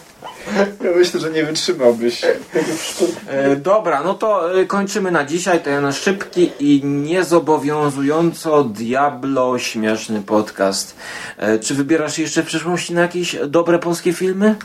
Ja 0.55 0.91
myślę, 0.97 1.21
że 1.21 1.31
nie 1.31 1.45
wytrzymałbyś. 1.45 2.25
E, 3.29 3.57
dobra, 3.57 4.03
no 4.03 4.15
to 4.15 4.61
e, 4.61 4.65
kończymy 4.65 5.11
na 5.11 5.25
dzisiaj 5.25 5.61
ten 5.61 5.93
szybki 5.93 6.53
i 6.61 6.85
niezobowiązująco 6.85 8.65
Diablo 8.65 9.59
śmieszny 9.59 10.23
podcast. 10.23 10.97
E, 11.37 11.59
czy 11.59 11.75
wybierasz 11.75 12.19
jeszcze 12.19 12.43
w 12.43 12.47
przyszłości 12.47 12.95
na 12.95 13.01
jakieś 13.01 13.37
dobre 13.47 13.79
polskie 13.79 14.13
filmy? 14.13 14.57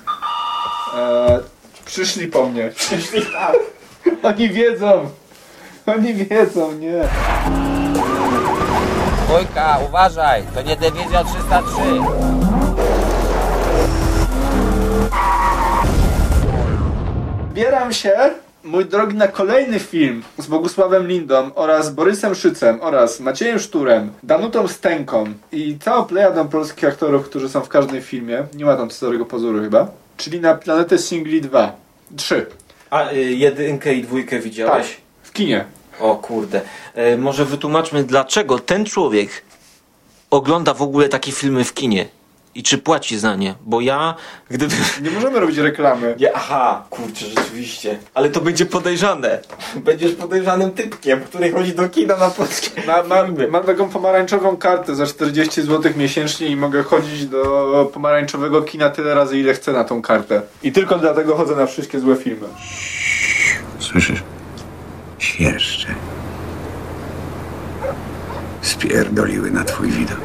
Eee, 0.96 1.39
przyszli 1.86 2.28
po 2.28 2.50
mnie. 2.50 2.72
Przyszli 2.76 3.22
tak. 3.22 3.56
Oni 4.24 4.50
wiedzą. 4.50 5.10
Oni 5.86 6.13
wiedzą, 6.13 6.72
nie. 6.72 7.04
Wojka, 9.28 9.80
uważaj, 9.89 10.44
to 10.56 10.62
nie 10.62 10.76
dywizja 10.76 11.24
303. 11.24 12.51
Bieram 17.54 17.94
się, 17.94 18.18
mój 18.64 18.86
drogi, 18.86 19.16
na 19.16 19.28
kolejny 19.28 19.80
film 19.80 20.24
z 20.38 20.48
Bogusławem 20.48 21.08
Lindą 21.08 21.52
oraz 21.56 21.90
Borysem 21.90 22.36
Szycem 22.36 22.80
oraz 22.82 23.20
Maciejem 23.20 23.60
Szturem, 23.60 24.12
Danutą 24.24 24.68
Stęką 24.68 25.26
i 25.52 25.78
całą 25.80 26.04
plejadą 26.06 26.48
polskich 26.48 26.86
aktorów, 26.90 27.26
którzy 27.30 27.50
są 27.50 27.62
w 27.62 27.70
każdym 27.70 28.02
filmie. 28.02 28.44
Nie 28.54 28.66
ma 28.66 28.76
tam 28.76 28.90
Cezarego 28.90 29.26
Pazury 29.26 29.62
chyba. 29.64 29.88
Czyli 30.18 30.40
na 30.40 30.56
Planetę 30.56 30.98
Singli 30.98 31.42
2. 31.42 31.76
3. 32.16 32.46
A 32.90 33.12
y, 33.12 33.16
jedynkę 33.18 33.94
i 33.94 34.04
dwójkę 34.04 34.40
widziałeś? 34.40 34.88
Tak. 34.88 35.02
W 35.24 35.32
kinie. 35.32 35.66
O 36.00 36.16
kurde. 36.16 36.62
E, 36.96 37.18
może 37.18 37.46
wytłumaczmy, 37.46 38.04
dlaczego 38.04 38.60
ten 38.60 38.86
człowiek 38.86 39.30
ogląda 40.30 40.74
w 40.74 40.82
ogóle 40.82 41.10
takie 41.10 41.32
filmy 41.32 41.64
w 41.64 41.74
kinie? 41.74 42.06
I 42.56 42.64
czy 42.64 42.78
płaci 42.78 43.20
za 43.20 43.36
nie? 43.36 43.56
Bo 43.66 43.82
ja, 43.82 44.16
gdyby... 44.50 44.76
Nie 45.02 45.12
możemy 45.12 45.40
robić 45.40 45.58
reklamy. 45.58 46.16
Nie, 46.20 46.36
aha, 46.36 46.86
kurczę, 46.90 47.26
rzeczywiście. 47.26 48.00
Ale 48.14 48.30
to 48.30 48.42
będzie 48.42 48.66
podejrzane. 48.66 49.40
Będziesz 49.86 50.12
podejrzanym 50.12 50.72
typkiem, 50.72 51.22
który 51.22 51.52
chodzi 51.52 51.74
do 51.74 51.90
kina 51.90 52.18
na 52.18 52.30
polskie 52.30 52.82
Ma, 52.88 53.04
ma, 53.04 53.26
filmy. 53.26 53.48
mam 53.48 53.64
taką 53.64 53.90
pomarańczową 53.90 54.58
kartę 54.58 54.96
za 54.96 55.06
40 55.06 55.62
zł 55.62 55.92
miesięcznie 55.96 56.48
i 56.48 56.56
mogę 56.56 56.84
chodzić 56.84 57.26
do 57.26 57.90
pomarańczowego 57.94 58.62
kina 58.62 58.90
tyle 58.90 59.14
razy, 59.16 59.40
ile 59.40 59.54
chcę 59.54 59.72
na 59.74 59.84
tą 59.84 60.02
kartę. 60.02 60.42
I 60.64 60.72
tylko 60.72 60.98
dlatego 60.98 61.36
chodzę 61.36 61.56
na 61.56 61.66
wszystkie 61.66 62.00
złe 62.00 62.16
filmy. 62.16 62.48
Słyszysz? 63.80 64.24
Świerszcze. 65.20 65.88
Spierdoliły 68.62 69.52
na 69.52 69.64
twój 69.64 69.92
widok. 69.92 70.20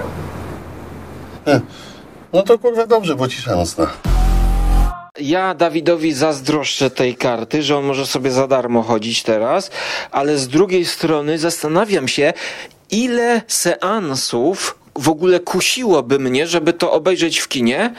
No 2.36 2.42
to 2.42 2.58
kurwa 2.58 2.86
dobrze, 2.86 3.16
bo 3.16 3.28
cisza 3.28 3.56
nocna. 3.56 3.86
Ja 5.20 5.54
Dawidowi 5.54 6.12
zazdroszczę 6.12 6.90
tej 6.90 7.16
karty, 7.16 7.62
że 7.62 7.76
on 7.76 7.84
może 7.84 8.06
sobie 8.06 8.30
za 8.30 8.46
darmo 8.46 8.82
chodzić 8.82 9.22
teraz, 9.22 9.70
ale 10.10 10.38
z 10.38 10.48
drugiej 10.48 10.84
strony 10.84 11.38
zastanawiam 11.38 12.08
się, 12.08 12.32
ile 12.90 13.42
seansów 13.46 14.78
w 14.98 15.08
ogóle 15.08 15.40
kusiłoby 15.40 16.18
mnie, 16.18 16.46
żeby 16.46 16.72
to 16.72 16.92
obejrzeć 16.92 17.38
w 17.38 17.48
kinie, 17.48 17.94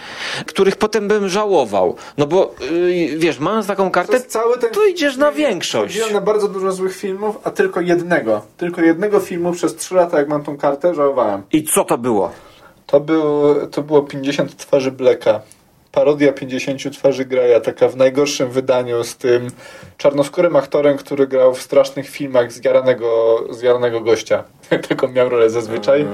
których 0.46 0.76
potem 0.76 1.08
bym 1.08 1.30
żałował. 1.30 1.96
No 2.18 2.28
bo 2.28 2.56
yy, 2.72 3.18
wiesz, 3.18 3.40
mając 3.40 3.68
taką 3.68 3.92
kartę, 3.92 4.22
cały 4.22 4.58
ten... 4.58 4.70
to 4.70 4.86
idziesz 4.86 5.18
na 5.18 5.32
większość. 5.32 5.94
Chodziłem 5.94 6.14
na 6.14 6.22
bardzo 6.22 6.48
dużo 6.48 6.72
złych 6.72 6.96
filmów, 6.96 7.36
a 7.44 7.52
tylko 7.52 7.82
jednego. 7.82 8.42
Tylko 8.58 8.82
jednego 8.82 9.20
filmu 9.20 9.52
przez 9.52 9.76
3 9.76 9.96
lata, 9.96 10.20
jak 10.20 10.28
mam 10.28 10.44
tą 10.44 10.58
kartę, 10.58 10.96
żałowałem. 10.96 11.44
I 11.52 11.64
co 11.64 11.84
to 11.84 11.98
było? 11.98 12.32
To, 12.88 13.00
był, 13.00 13.56
to 13.68 13.82
było 13.82 14.02
50 14.02 14.58
twarzy 14.58 14.92
Blacka. 14.92 15.42
Parodia 15.92 16.34
50 16.34 16.94
twarzy 16.98 17.26
Graja, 17.26 17.60
taka 17.60 17.88
w 17.90 17.96
najgorszym 17.96 18.50
wydaniu 18.50 19.04
z 19.04 19.18
tym 19.18 19.48
czarnoskórym 19.98 20.56
aktorem, 20.56 20.98
który 20.98 21.28
grał 21.28 21.54
w 21.54 21.62
strasznych 21.62 22.10
filmach 22.10 22.52
z 22.52 22.66
jaranego, 22.66 23.40
z 23.50 23.62
jaranego 23.62 24.02
gościa. 24.02 24.44
Taką 24.90 25.08
miał 25.08 25.30
rolę 25.30 25.50
zazwyczaj. 25.50 26.08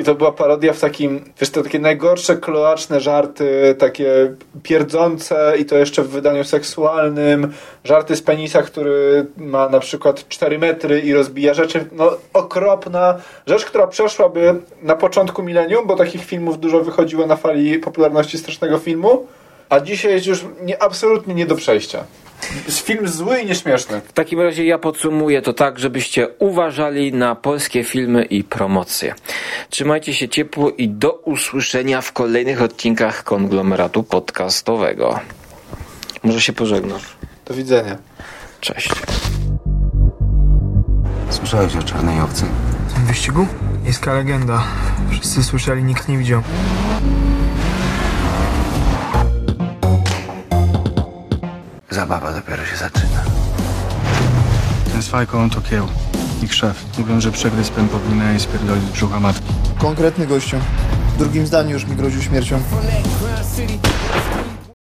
I 0.00 0.04
to 0.04 0.14
była 0.14 0.32
parodia 0.32 0.72
w 0.72 0.80
takim, 0.80 1.24
wiesz, 1.40 1.50
to 1.50 1.62
takie 1.62 1.78
najgorsze 1.78 2.36
kloaczne 2.36 3.00
żarty, 3.00 3.74
takie 3.78 4.34
pierdzące 4.62 5.54
i 5.58 5.64
to 5.64 5.76
jeszcze 5.76 6.02
w 6.02 6.08
wydaniu 6.08 6.44
seksualnym. 6.44 7.52
Żarty 7.84 8.16
z 8.16 8.22
penisa, 8.22 8.62
który 8.62 9.26
ma 9.36 9.68
na 9.68 9.80
przykład 9.80 10.28
4 10.28 10.58
metry 10.58 11.00
i 11.00 11.14
rozbija 11.14 11.54
rzeczy. 11.54 11.84
No 11.92 12.16
okropna 12.32 13.16
rzecz, 13.46 13.64
która 13.64 13.86
przeszłaby 13.86 14.54
na 14.82 14.96
początku 14.96 15.42
milenium, 15.42 15.86
bo 15.86 15.96
takich 15.96 16.24
filmów 16.24 16.60
dużo 16.60 16.80
wychodziło 16.80 17.26
na 17.26 17.36
fali 17.36 17.78
popularności 17.78 18.38
strasznego 18.38 18.78
filmu, 18.78 19.26
a 19.68 19.80
dzisiaj 19.80 20.12
jest 20.12 20.26
już 20.26 20.44
nie, 20.62 20.82
absolutnie 20.82 21.34
nie 21.34 21.46
do 21.46 21.54
przejścia. 21.54 22.04
Jest 22.66 22.78
film 22.78 23.08
zły 23.08 23.40
i 23.40 23.46
nieśmieszny. 23.46 24.00
W 24.00 24.12
takim 24.12 24.40
razie 24.40 24.64
ja 24.64 24.78
podsumuję 24.78 25.42
to 25.42 25.52
tak, 25.52 25.78
żebyście 25.78 26.28
uważali 26.38 27.12
na 27.12 27.34
polskie 27.34 27.84
filmy 27.84 28.24
i 28.24 28.44
promocje. 28.44 29.14
Trzymajcie 29.70 30.14
się 30.14 30.28
ciepło 30.28 30.70
i 30.70 30.88
do 30.88 31.12
usłyszenia 31.12 32.00
w 32.00 32.12
kolejnych 32.12 32.62
odcinkach 32.62 33.24
konglomeratu 33.24 34.02
podcastowego. 34.02 35.20
Może 36.22 36.40
się 36.40 36.52
pożegnasz. 36.52 37.02
Do 37.44 37.54
widzenia. 37.54 37.98
Cześć. 38.60 38.90
Słyszałeś 41.30 41.76
o 41.76 41.82
czarnej 41.82 42.20
owcy? 42.20 42.44
W 42.88 42.94
tym 42.94 43.04
wyścigu? 43.06 43.46
Miejska 43.84 44.14
legenda. 44.14 44.64
Wszyscy 45.10 45.42
słyszeli, 45.42 45.82
nikt 45.84 46.08
nie 46.08 46.18
widział. 46.18 46.42
Zabawa 52.00 52.32
dopiero 52.32 52.66
się 52.66 52.76
zaczyna. 52.76 53.22
Ten 54.92 55.02
z 55.02 55.08
fajką 55.08 55.50
to 55.50 55.60
kieł. 55.60 55.88
Ich 56.42 56.54
szef. 56.54 56.84
Mówią, 56.98 57.20
że 57.20 57.32
przegryzł 57.32 57.72
pępowinę 57.72 58.34
i 58.36 58.40
spierdolił 58.40 58.82
z 58.86 58.90
brzucha 58.90 59.20
matki. 59.20 59.52
Konkretny 59.78 60.26
gościu. 60.26 60.56
W 61.14 61.18
drugim 61.18 61.46
zdaniu 61.46 61.70
już 61.70 61.86
mi 61.86 61.96
groził 61.96 62.22
śmiercią. 62.22 62.60